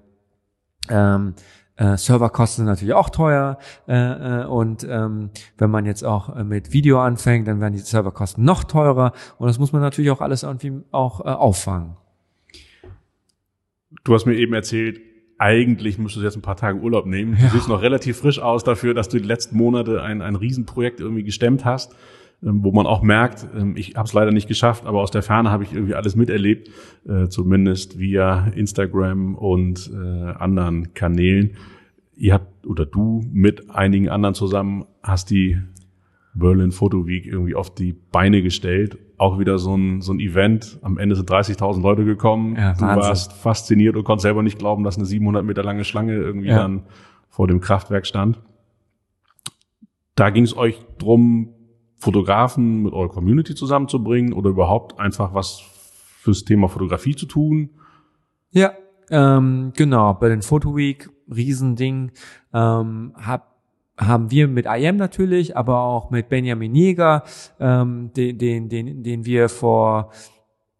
[0.91, 1.34] ähm,
[1.76, 6.43] äh, Serverkosten sind natürlich auch teuer äh, äh, und ähm, wenn man jetzt auch äh,
[6.43, 10.20] mit Video anfängt, dann werden die Serverkosten noch teurer und das muss man natürlich auch
[10.20, 11.97] alles irgendwie auch äh, auffangen.
[14.05, 15.01] Du hast mir eben erzählt,
[15.39, 17.36] eigentlich müsstest du jetzt ein paar Tage Urlaub nehmen.
[17.36, 17.51] Du ja.
[17.51, 21.22] siehst noch relativ frisch aus dafür, dass du die letzten Monate ein, ein Riesenprojekt irgendwie
[21.22, 21.95] gestemmt hast,
[22.41, 25.51] wo man auch merkt, ähm, ich habe es leider nicht geschafft, aber aus der Ferne
[25.51, 26.70] habe ich irgendwie alles miterlebt,
[27.09, 31.57] äh, zumindest via Instagram und äh, anderen Kanälen.
[32.16, 35.59] Ihr habt oder du mit einigen anderen zusammen hast die
[36.34, 40.78] Berlin Photo Week irgendwie auf die Beine gestellt auch wieder so ein, so ein Event.
[40.82, 42.57] Am Ende sind 30.000 Leute gekommen.
[42.57, 43.03] Ja, du Wahnsinn.
[43.03, 46.59] warst fasziniert und konntest selber nicht glauben, dass eine 700 Meter lange Schlange irgendwie ja.
[46.59, 46.84] dann
[47.28, 48.41] vor dem Kraftwerk stand.
[50.14, 51.55] Da ging es euch drum,
[51.99, 55.62] Fotografen mit eurer Community zusammenzubringen oder überhaupt einfach was
[56.20, 57.70] fürs Thema Fotografie zu tun?
[58.51, 58.72] Ja,
[59.11, 60.14] ähm, genau.
[60.14, 62.12] Bei den Photo Week, Riesending,
[62.53, 63.59] ähm, hab
[63.99, 67.24] haben wir mit IM natürlich, aber auch mit Benjamin Jäger,
[67.59, 70.12] ähm, den, den, den, den wir vor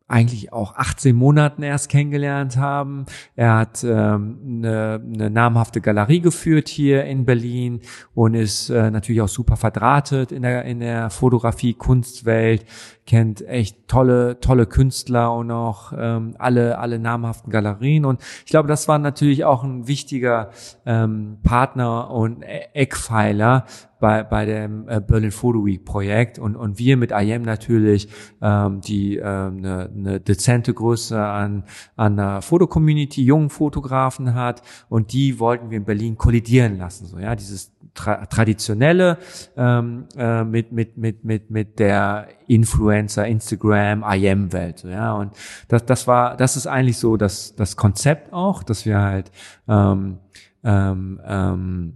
[0.09, 3.04] eigentlich auch 18 Monaten erst kennengelernt haben.
[3.36, 7.80] Er hat ähm, eine, eine namhafte Galerie geführt hier in Berlin
[8.14, 12.64] und ist äh, natürlich auch super verdrahtet in der in der Fotografie Kunstwelt
[13.09, 18.04] kennt echt tolle, tolle Künstler und auch ähm, alle, alle namhaften Galerien.
[18.04, 20.50] Und ich glaube, das war natürlich auch ein wichtiger
[20.84, 23.64] ähm, Partner und e-, Eckpfeiler
[24.01, 28.09] bei, bei dem äh, Berlin Photo Week Projekt und, und wir mit IM natürlich,
[28.40, 31.64] ähm, die ähm, eine, eine dezente Größe an,
[31.96, 37.07] an der Fotocommunity, jungen Fotografen hat und die wollten wir in Berlin kollidieren lassen.
[37.07, 39.18] So, ja, dieses tra traditionelle
[39.57, 44.84] ähm, äh, mit, mit, mit, mit, mit der Influencer, Instagram, IM-Welt.
[44.84, 45.32] Ja, und
[45.68, 49.30] das, das war, das ist eigentlich so das, das Konzept auch, dass wir halt
[49.68, 50.18] ähm,
[50.64, 51.94] ähm, ähm,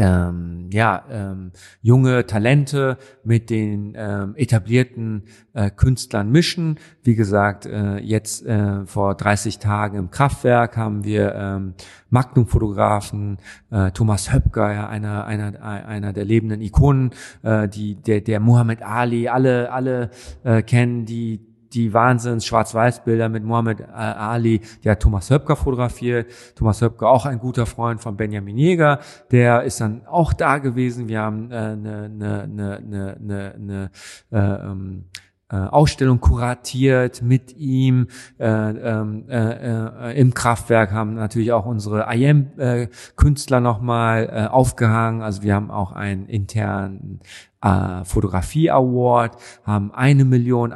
[0.00, 6.78] ähm, ja, ähm, junge Talente mit den ähm, etablierten äh, Künstlern mischen.
[7.02, 11.74] Wie gesagt, äh, jetzt äh, vor 30 Tagen im Kraftwerk haben wir ähm,
[12.08, 13.36] Magnum-Fotografen,
[13.70, 17.10] äh, Thomas Höpker, ja, einer, einer, einer der lebenden Ikonen,
[17.42, 20.10] äh, die, der, der Muhammad Ali, alle, alle
[20.44, 26.30] äh, kennen, die die Wahnsinns Schwarz-Weiß-Bilder mit Mohammed äh, Ali, der hat Thomas Höpker fotografiert.
[26.54, 29.00] Thomas Höpker, auch ein guter Freund von Benjamin Jäger,
[29.30, 31.08] der ist dann auch da gewesen.
[31.08, 33.90] Wir haben eine äh, ne, ne, ne, ne, ne,
[34.30, 35.04] äh, ähm,
[35.50, 38.06] äh, Ausstellung kuratiert mit ihm
[38.38, 45.22] äh, ähm, äh, äh, im Kraftwerk haben natürlich auch unsere IM-Künstler äh, nochmal äh, aufgehangen.
[45.22, 47.20] Also wir haben auch einen internen
[47.62, 50.72] äh, Fotografie Award, haben eine Million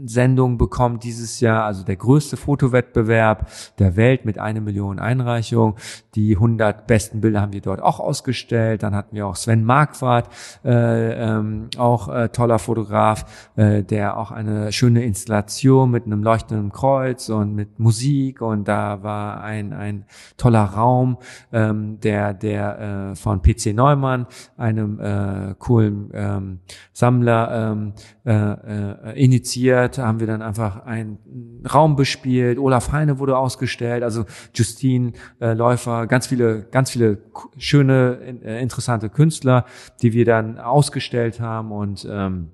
[0.00, 3.48] Einsendungen bekommen dieses Jahr, also der größte Fotowettbewerb
[3.78, 5.74] der Welt mit einer Million Einreichungen.
[6.14, 8.82] Die 100 besten Bilder haben wir dort auch ausgestellt.
[8.82, 10.28] Dann hatten wir auch Sven Marquardt,
[10.64, 16.72] äh, ähm, auch äh, toller Fotograf, äh, der auch eine schöne Installation mit einem leuchtenden
[16.72, 20.04] Kreuz und mit Musik und da war ein ein
[20.36, 21.18] toller Raum,
[21.52, 24.26] ähm, der der äh, von PC Neumann,
[24.56, 26.60] einem äh, coolen ähm,
[26.92, 27.92] Sammler ähm,
[28.24, 32.58] äh, äh, initiiert, haben wir dann einfach einen Raum bespielt.
[32.58, 34.24] Olaf Heine wurde ausgestellt, also
[34.54, 37.18] Justine äh, Läufer, ganz viele, ganz viele
[37.56, 39.64] schöne, äh, interessante Künstler,
[40.02, 42.50] die wir dann ausgestellt haben und ähm,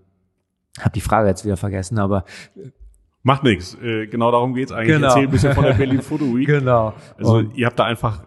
[0.81, 2.25] habe die Frage jetzt wieder vergessen, aber
[3.27, 3.77] Macht nichts.
[3.83, 4.95] Äh, genau darum geht's eigentlich.
[4.95, 5.09] Genau.
[5.09, 6.47] Erzähl ein bisschen von der Berlin Photo Week.
[6.47, 6.95] Genau.
[7.19, 8.23] Also und ihr habt da einfach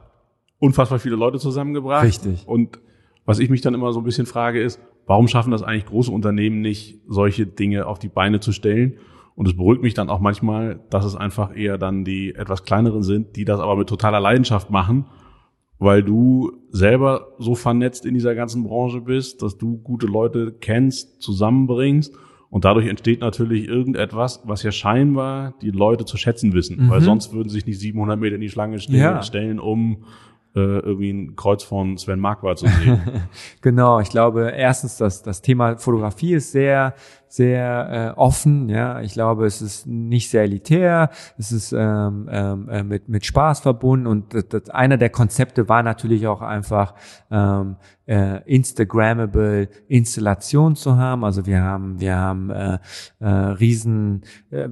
[0.58, 2.04] unfassbar viele Leute zusammengebracht.
[2.04, 2.46] Richtig.
[2.46, 2.82] Und
[3.30, 6.12] was ich mich dann immer so ein bisschen frage ist, Warum schaffen das eigentlich große
[6.12, 8.98] Unternehmen nicht, solche Dinge auf die Beine zu stellen?
[9.34, 13.02] Und es beruhigt mich dann auch manchmal, dass es einfach eher dann die etwas kleineren
[13.02, 15.08] sind, die das aber mit totaler Leidenschaft machen,
[15.80, 21.24] weil du selber so vernetzt in dieser ganzen Branche bist, dass du gute Leute kennst,
[21.24, 22.14] zusammenbringst
[22.52, 26.90] und dadurch entsteht natürlich irgendetwas, was ja scheinbar die Leute zu schätzen wissen, mhm.
[26.92, 29.24] weil sonst würden sich nicht 700 Meter in die Schlange stellen, ja.
[29.24, 30.04] stellen um
[30.54, 33.02] irgendwie ein Kreuz von Sven Marquardt zu sehen.
[33.62, 36.96] genau, ich glaube, erstens, dass das Thema Fotografie ist sehr,
[37.30, 38.68] sehr äh, offen.
[38.70, 41.12] Ja, ich glaube, es ist nicht sehr elitär.
[41.38, 45.70] Es ist ähm, ähm, äh, mit mit Spaß verbunden und das, das, einer der Konzepte
[45.70, 46.96] war natürlich auch einfach
[47.30, 47.76] ähm,
[48.08, 51.24] äh, Instagrammable Installation zu haben.
[51.24, 52.80] Also wir haben wir haben äh,
[53.20, 54.70] äh, riesen äh,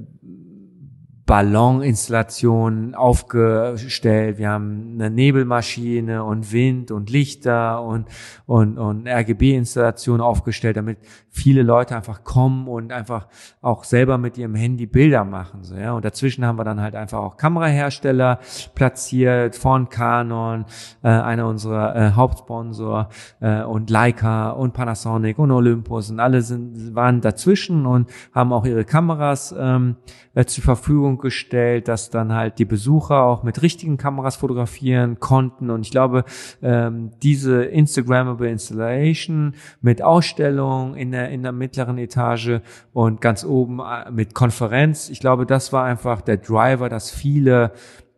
[1.28, 4.38] Balloninstallationen aufgestellt.
[4.38, 8.06] Wir haben eine Nebelmaschine und Wind und Lichter und,
[8.46, 10.96] und, und RGB-Installationen aufgestellt, damit
[11.28, 13.28] viele Leute einfach kommen und einfach
[13.60, 15.64] auch selber mit ihrem Handy Bilder machen.
[15.64, 15.92] So, ja.
[15.92, 18.38] Und dazwischen haben wir dann halt einfach auch Kamerahersteller
[18.74, 20.64] platziert, von Canon,
[21.02, 23.10] äh, einer unserer äh, Hauptsponsor
[23.40, 28.64] äh, und Leica und Panasonic und Olympus und alle sind, waren dazwischen und haben auch
[28.64, 29.96] ihre Kameras ähm,
[30.34, 35.70] äh, zur Verfügung gestellt, dass dann halt die Besucher auch mit richtigen Kameras fotografieren konnten.
[35.70, 36.24] Und ich glaube,
[36.62, 42.60] ähm, diese Instagrammable Installation mit Ausstellung in der, in der mittleren Etage
[42.92, 47.72] und ganz oben äh, mit Konferenz, ich glaube, das war einfach der Driver, dass viele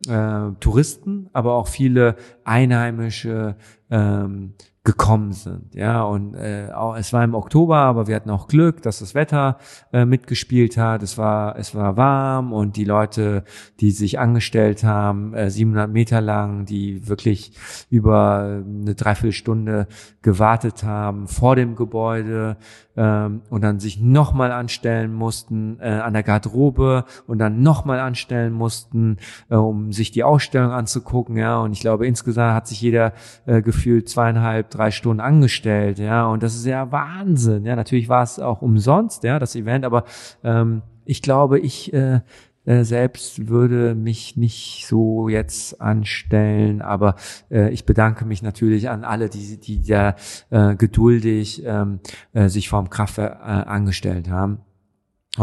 [0.09, 3.57] äh, Touristen, aber auch viele Einheimische
[3.91, 5.75] ähm, gekommen sind.
[5.75, 9.15] Ja, und äh, auch, es war im Oktober, aber wir hatten auch Glück, dass das
[9.15, 9.59] Wetter
[9.93, 11.03] äh, mitgespielt hat.
[11.03, 13.45] Es war es war warm und die Leute,
[13.81, 17.53] die sich angestellt haben, äh, 700 Meter lang, die wirklich
[17.91, 19.87] über eine Dreiviertelstunde
[20.23, 22.57] gewartet haben vor dem Gebäude
[22.97, 28.53] ähm, und dann sich nochmal anstellen mussten äh, an der Garderobe und dann nochmal anstellen
[28.53, 29.19] mussten,
[29.49, 31.37] äh, um sich die Ausstellung anzugucken.
[31.37, 33.13] Ja, und ich glaube insgesamt hat sich jeder
[33.47, 38.23] äh, gefühlt zweieinhalb drei Stunden angestellt, ja, und das ist ja Wahnsinn, ja, natürlich war
[38.23, 40.05] es auch umsonst, ja, das Event, aber
[40.43, 42.21] ähm, ich glaube, ich äh,
[42.67, 47.17] äh, selbst würde mich nicht so jetzt anstellen, aber
[47.51, 50.15] äh, ich bedanke mich natürlich an alle, die, die da
[50.51, 52.01] äh, geduldig ähm,
[52.33, 54.61] äh, sich vorm Kraftwerk äh, angestellt haben.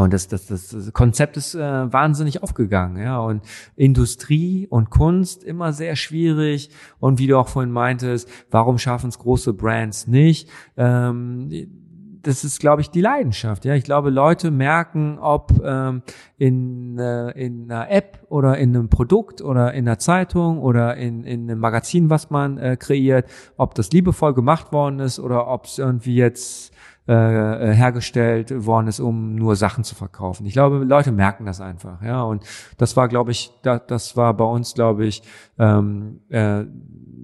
[0.03, 1.59] Und das, das, das, Konzept ist äh,
[1.91, 3.19] wahnsinnig aufgegangen, ja.
[3.19, 3.43] Und
[3.75, 6.69] Industrie und Kunst immer sehr schwierig.
[6.99, 10.49] Und wie du auch vorhin meintest, warum schaffen es große Brands nicht?
[10.75, 11.49] Ähm,
[12.27, 13.63] das ist, glaube ich, die Leidenschaft.
[13.63, 16.01] Ja, ich glaube, Leute merken, ob ähm,
[16.37, 21.23] in, äh, in einer App oder in einem Produkt oder in einer Zeitung oder in,
[21.23, 25.65] in einem Magazin, was man äh, kreiert, ob das liebevoll gemacht worden ist oder ob
[25.65, 26.73] es irgendwie jetzt
[27.07, 30.45] äh, hergestellt worden ist, um nur Sachen zu verkaufen.
[30.45, 32.21] Ich glaube, Leute merken das einfach, ja.
[32.23, 32.43] Und
[32.77, 35.23] das war, glaube ich, da, das war bei uns, glaube ich,
[35.57, 36.65] ähm, äh,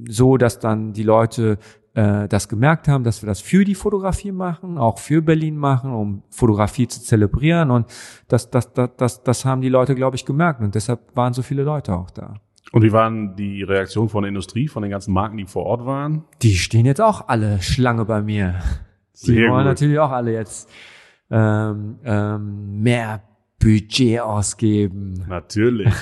[0.08, 1.58] so, dass dann die Leute
[1.94, 5.92] äh, das gemerkt haben, dass wir das für die Fotografie machen, auch für Berlin machen,
[5.94, 7.72] um Fotografie zu zelebrieren.
[7.72, 7.88] Und
[8.28, 10.62] das, das, das, das, das haben die Leute, glaube ich, gemerkt.
[10.62, 12.36] Und deshalb waren so viele Leute auch da.
[12.72, 15.86] Und wie waren die Reaktionen von der Industrie, von den ganzen Marken, die vor Ort
[15.86, 16.24] waren?
[16.42, 18.56] Die stehen jetzt auch alle Schlange bei mir.
[19.14, 19.66] Die Sehr wollen gut.
[19.66, 20.70] natürlich auch alle jetzt
[21.30, 23.22] ähm, ähm, mehr
[23.59, 25.26] Budget ausgeben.
[25.28, 25.93] Natürlich.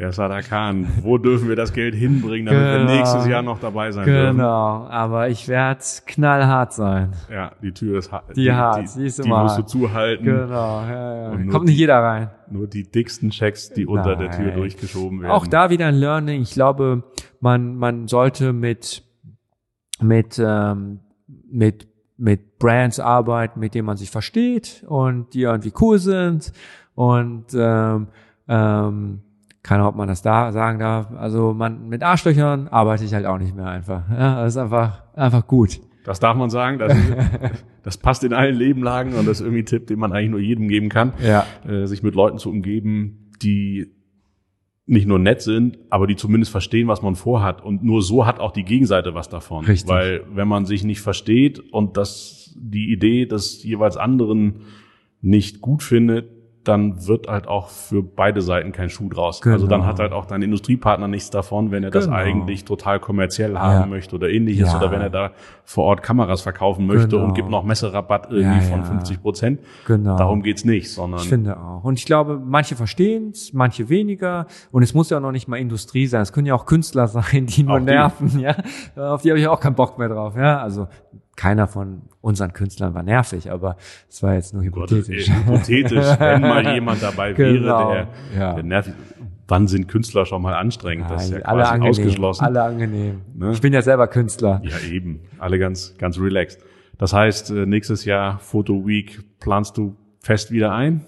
[0.00, 2.88] Herr Sadakan, wo dürfen wir das Geld hinbringen, damit genau.
[2.88, 4.18] wir nächstes Jahr noch dabei sein genau.
[4.18, 4.36] dürfen?
[4.38, 7.12] Genau, aber ich werde knallhart sein.
[7.30, 8.30] Ja, die Tür ist hart.
[8.34, 10.24] Die, die hart, die, die ist immer Die musst du zuhalten.
[10.24, 11.50] Genau, ja, ja.
[11.50, 12.30] Kommt nicht jeder rein.
[12.50, 15.32] Nur die dicksten Checks, die unter der Tür durchgeschoben werden.
[15.32, 16.40] Auch da wieder ein Learning.
[16.40, 17.02] Ich glaube,
[17.40, 19.02] man, man sollte mit,
[20.00, 21.00] mit, ähm,
[21.50, 21.89] mit
[22.20, 26.52] mit Brands arbeiten, mit denen man sich versteht und die irgendwie cool sind
[26.94, 28.08] und ähm,
[28.46, 29.20] ähm,
[29.62, 31.10] keine Ahnung, ob man das da sagen darf.
[31.16, 34.02] Also man mit Arschlöchern arbeite ich halt auch nicht mehr einfach.
[34.10, 35.80] Ja, das ist einfach einfach gut.
[36.04, 36.78] Das darf man sagen.
[36.78, 37.12] Das, ist,
[37.82, 40.40] das passt in allen Lebenlagen und das ist irgendwie ein Tipp, den man eigentlich nur
[40.40, 41.46] jedem geben kann, ja.
[41.68, 43.92] äh, sich mit Leuten zu umgeben, die
[44.90, 47.64] nicht nur nett sind, aber die zumindest verstehen, was man vorhat.
[47.64, 49.64] Und nur so hat auch die Gegenseite was davon.
[49.64, 49.88] Richtig.
[49.88, 54.62] Weil wenn man sich nicht versteht und das die Idee des jeweils anderen
[55.22, 56.28] nicht gut findet,
[56.64, 59.40] dann wird halt auch für beide Seiten kein Schuh draus.
[59.40, 59.54] Genau.
[59.54, 62.16] Also dann hat halt auch dein Industriepartner nichts davon, wenn er das genau.
[62.16, 63.86] eigentlich total kommerziell haben ja.
[63.86, 64.78] möchte oder ähnliches ja.
[64.78, 65.30] oder wenn er da
[65.64, 67.24] vor Ort Kameras verkaufen möchte genau.
[67.24, 69.60] und gibt noch Messerabatt irgendwie ja, von 50 Prozent.
[69.86, 70.18] Genau.
[70.18, 71.20] Darum geht's nicht, sondern.
[71.20, 71.82] Ich finde auch.
[71.82, 74.46] Und ich glaube, manche verstehen es, manche weniger.
[74.70, 76.20] Und es muss ja noch nicht mal Industrie sein.
[76.20, 78.54] Es können ja auch Künstler sein, die nur nerven, ja.
[78.96, 80.60] Auf die habe ich auch keinen Bock mehr drauf, ja.
[80.60, 80.88] Also
[81.36, 83.76] keiner von unseren Künstlern war nervig, aber
[84.08, 85.28] es war jetzt nur hypothetisch.
[85.28, 88.54] Gott, hypothetisch, wenn mal jemand dabei genau, wäre, der, ja.
[88.54, 88.94] der nervig
[89.50, 91.08] Wann sind Künstler schon mal anstrengend?
[91.08, 92.44] Nein, das ist ja alle quasi angenehm, ausgeschlossen.
[92.44, 93.20] Alle angenehm.
[93.34, 93.50] Ne?
[93.50, 94.62] Ich bin ja selber Künstler.
[94.62, 95.22] Ja, eben.
[95.40, 96.60] Alle ganz, ganz relaxed.
[96.98, 101.04] Das heißt, äh, nächstes Jahr Photo Week planst du fest wieder ein?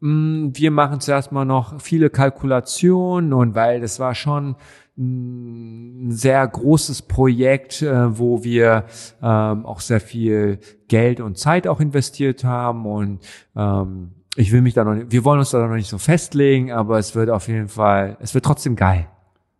[0.00, 4.56] Mh, wir machen zuerst mal noch viele Kalkulationen und weil das war schon
[4.96, 8.84] ein sehr großes Projekt, äh, wo wir
[9.22, 13.20] ähm, auch sehr viel Geld und Zeit auch investiert haben und
[13.54, 16.72] ähm, ich will mich da noch nicht, wir wollen uns da noch nicht so festlegen,
[16.72, 19.08] aber es wird auf jeden Fall, es wird trotzdem geil.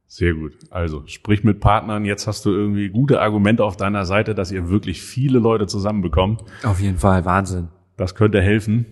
[0.07, 0.53] Sehr gut.
[0.71, 2.07] Also sprich mit Partnern.
[2.07, 6.45] Jetzt hast du irgendwie gute Argumente auf deiner Seite, dass ihr wirklich viele Leute zusammenbekommt.
[6.65, 7.69] Auf jeden Fall, Wahnsinn.
[7.99, 8.87] Das könnte helfen.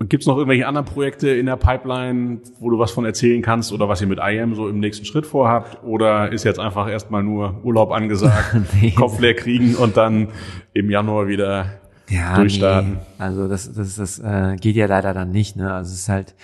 [0.00, 3.72] Und gibt's noch irgendwelche anderen Projekte in der Pipeline, wo du was von erzählen kannst
[3.72, 5.82] oder was ihr mit IAM so im nächsten Schritt vorhabt?
[5.82, 8.92] Oder ist jetzt einfach erstmal nur Urlaub angesagt, nee.
[8.92, 10.28] Kopf leer kriegen und dann
[10.72, 12.92] im Januar wieder ja, durchstarten?
[12.92, 12.98] Nee.
[13.18, 15.56] Also das, das, das äh, geht ja leider dann nicht.
[15.56, 15.72] Ne?
[15.72, 16.36] Also es ist halt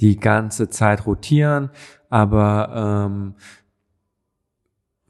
[0.00, 1.70] die ganze Zeit rotieren,
[2.08, 3.34] aber ähm,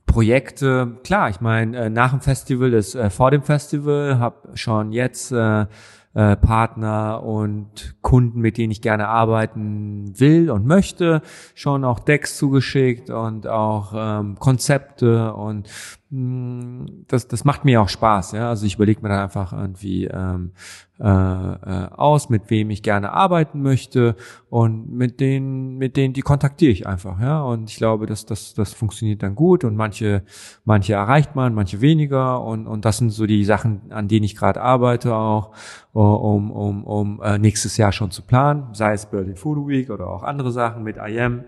[0.07, 4.93] Projekte, klar, ich meine, äh, nach dem Festival ist äh, vor dem Festival, habe schon
[4.93, 5.67] jetzt äh,
[6.15, 11.23] äh, Partner und Kunden, mit denen ich gerne arbeiten will und möchte,
[11.55, 15.69] schon auch Decks zugeschickt und auch ähm, Konzepte und
[16.15, 18.33] das, das macht mir auch Spaß.
[18.33, 18.51] Ja?
[18.51, 20.53] Also ich überlege mir dann einfach irgendwie ähm,
[21.01, 24.15] äh, äh, aus, mit wem ich gerne arbeiten möchte
[24.51, 27.43] und mit denen, mit denen die kontaktiere ich einfach, ja.
[27.43, 30.23] Und ich glaube, dass das, das funktioniert dann gut und manche,
[30.67, 34.37] manche erreicht man, manche weniger und und das sind so die Sachen, an denen ich
[34.37, 35.53] gerade arbeite auch,
[35.93, 40.09] um um um äh, nächstes Jahr schon zu planen, sei es Berlin Food Week oder
[40.09, 41.45] auch andere Sachen mit IM.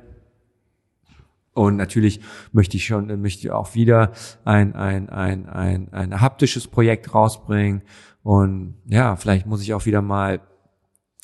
[1.54, 2.20] Und natürlich
[2.52, 4.12] möchte ich schon, möchte ich auch wieder
[4.44, 7.82] ein, ein, ein, ein, ein haptisches Projekt rausbringen,
[8.24, 10.40] und ja, vielleicht muss ich auch wieder mal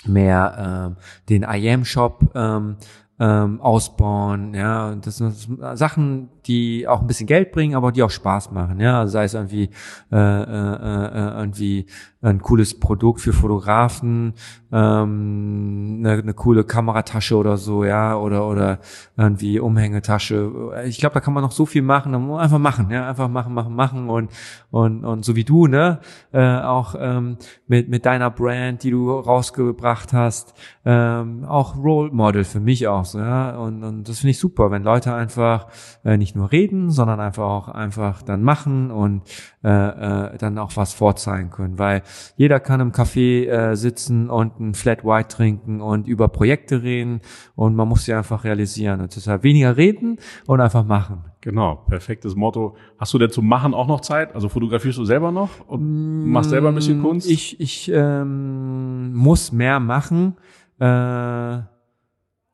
[0.05, 0.97] mehr ähm,
[1.29, 2.77] den IAM-Shop ähm,
[3.19, 5.35] ähm, ausbauen, ja, das sind
[5.75, 9.25] Sachen, die auch ein bisschen Geld bringen, aber die auch Spaß machen, ja, also sei
[9.25, 9.71] es irgendwie
[10.11, 11.87] äh, äh, äh, irgendwie
[12.23, 14.35] ein cooles Produkt für Fotografen,
[14.73, 18.79] ähm, eine, eine coole Kameratasche oder so, ja, oder oder
[19.17, 20.51] irgendwie Umhängetasche.
[20.85, 22.15] Ich glaube, da kann man noch so viel machen.
[22.33, 24.31] Einfach machen, ja, einfach machen, machen, machen und
[24.71, 26.01] und und so wie du, ne,
[26.33, 32.45] äh, auch ähm, mit mit deiner Brand, die du rausgebracht hast, ähm, auch Role Model
[32.45, 35.69] für mich auch, so, ja, und und das finde ich super, wenn Leute einfach
[36.05, 39.23] äh, nicht nur reden, sondern einfach auch einfach dann machen und
[39.63, 42.03] äh, äh, dann auch was vorzeigen können, weil
[42.37, 47.21] jeder kann im Café äh, sitzen und ein Flat White trinken und über Projekte reden
[47.57, 51.25] und man muss sie einfach realisieren und deshalb weniger reden und einfach machen.
[51.43, 52.77] Genau, perfektes Motto.
[52.99, 54.35] Hast du denn zum Machen auch noch Zeit?
[54.35, 57.31] Also fotografierst du selber noch und machst selber ein bisschen Kunst?
[57.31, 60.37] Ich, ich ähm, muss mehr machen,
[60.79, 61.59] äh,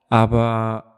[0.09, 0.96] aber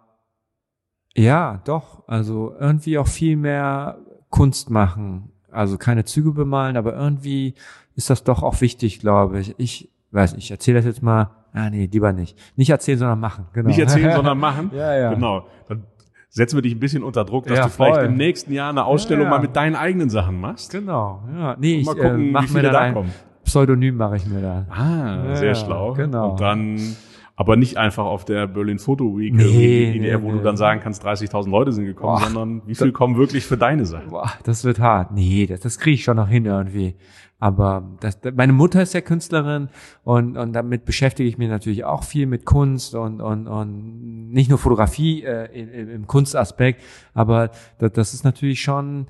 [1.18, 2.06] ja, doch.
[2.06, 3.98] Also irgendwie auch viel mehr
[4.30, 7.54] Kunst machen also keine Züge bemalen, aber irgendwie
[7.94, 9.54] ist das doch auch wichtig, glaube ich.
[9.58, 11.30] Ich weiß nicht, ich erzähle das jetzt mal.
[11.52, 12.38] Ah, nee, lieber nicht.
[12.56, 13.46] Nicht erzählen, sondern machen.
[13.52, 13.68] Genau.
[13.68, 14.70] Nicht erzählen, sondern machen.
[14.74, 15.14] ja, ja.
[15.14, 15.46] Genau.
[15.68, 15.84] Dann
[16.28, 18.04] setzen wir dich ein bisschen unter Druck, dass ja, du vielleicht voll.
[18.04, 19.36] im nächsten Jahr eine Ausstellung ja, ja.
[19.36, 20.70] mal mit deinen eigenen Sachen machst.
[20.70, 21.22] Genau.
[21.34, 23.12] Ja, nee, ich gucken, äh, mach mir da ein kommen.
[23.44, 24.66] Pseudonym mache ich mir da.
[24.68, 25.94] Ah, sehr schlau.
[25.94, 26.32] Genau.
[26.32, 26.96] Und dann
[27.38, 30.38] aber nicht einfach auf der Berlin Photo Week, nee, in der, wo nee.
[30.38, 33.56] du dann sagen kannst, 30.000 Leute sind gekommen, Boah, sondern wie viel kommen wirklich für
[33.56, 34.08] deine Sache?
[34.08, 35.12] Boah, das wird hart.
[35.12, 36.96] Nee, das, das kriege ich schon noch hin irgendwie.
[37.38, 39.68] Aber das, meine Mutter ist ja Künstlerin
[40.02, 44.50] und, und damit beschäftige ich mich natürlich auch viel mit Kunst und, und, und nicht
[44.50, 46.82] nur Fotografie äh, im, im Kunstaspekt,
[47.14, 49.06] aber das, das ist natürlich schon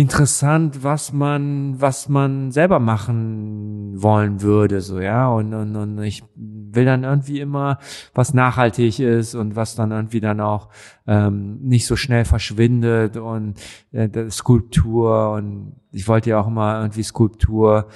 [0.00, 5.28] interessant, was man, was man selber machen wollen würde, so, ja.
[5.28, 7.78] Und, und, und ich will dann irgendwie immer
[8.14, 10.68] was nachhaltig ist und was dann irgendwie dann auch
[11.06, 13.54] ähm, nicht so schnell verschwindet und
[13.92, 17.88] äh, Skulptur und ich wollte ja auch immer irgendwie Skulptur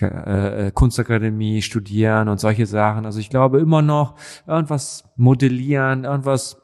[0.00, 3.06] äh, äh, Kunstakademie studieren und solche Sachen.
[3.06, 4.14] Also ich glaube immer noch
[4.46, 6.60] irgendwas modellieren, irgendwas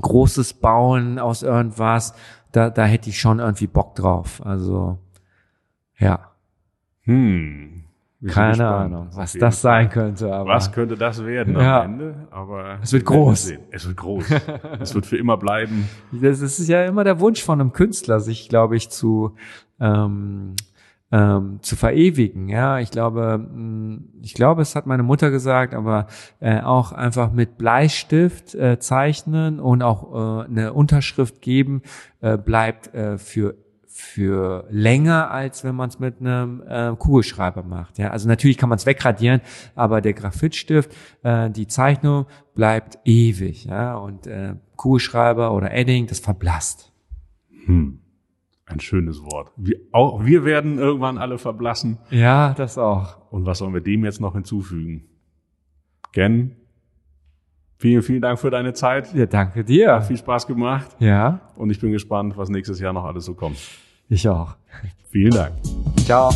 [0.00, 2.14] Großes bauen aus irgendwas
[2.56, 4.40] da, da hätte ich schon irgendwie Bock drauf.
[4.44, 4.98] Also,
[5.98, 6.32] ja.
[7.02, 7.84] Hm.
[8.28, 8.66] Keine.
[8.66, 10.34] Ahnung, was das sein könnte.
[10.34, 11.82] Aber was könnte das werden ja.
[11.82, 12.28] am Ende?
[12.30, 13.52] Aber es wird groß.
[13.70, 14.30] Es wird groß.
[14.80, 15.88] es wird für immer bleiben.
[16.12, 19.34] Das ist ja immer der Wunsch von einem Künstler, sich, glaube ich, zu
[19.78, 20.56] ähm,
[21.12, 22.48] ähm, zu verewigen.
[22.48, 26.06] Ja, ich glaube, mm, ich glaube, es hat meine Mutter gesagt, aber
[26.40, 31.82] äh, auch einfach mit Bleistift äh, zeichnen und auch äh, eine Unterschrift geben
[32.20, 33.56] äh, bleibt äh, für
[33.88, 37.96] für länger, als wenn man es mit einem äh, Kugelschreiber macht.
[37.96, 39.40] Ja, also natürlich kann man es wegradieren,
[39.74, 43.64] aber der Graphitstift, äh, die Zeichnung bleibt ewig.
[43.64, 46.92] Ja, und äh, Kugelschreiber oder Edding, das verblasst.
[47.64, 48.00] Hm.
[48.66, 49.52] Ein schönes Wort.
[49.56, 51.98] Wir, auch wir werden irgendwann alle verblassen.
[52.10, 53.30] Ja, das auch.
[53.30, 55.04] Und was sollen wir dem jetzt noch hinzufügen?
[56.12, 56.56] Gen,
[57.78, 59.14] vielen, vielen Dank für deine Zeit.
[59.14, 59.92] Ja, danke dir.
[59.94, 60.96] Hat viel Spaß gemacht.
[60.98, 63.58] Ja, Und ich bin gespannt, was nächstes Jahr noch alles so kommt.
[64.08, 64.56] ich auch.
[65.10, 65.54] Vielen Dank.
[66.04, 66.30] Ciao.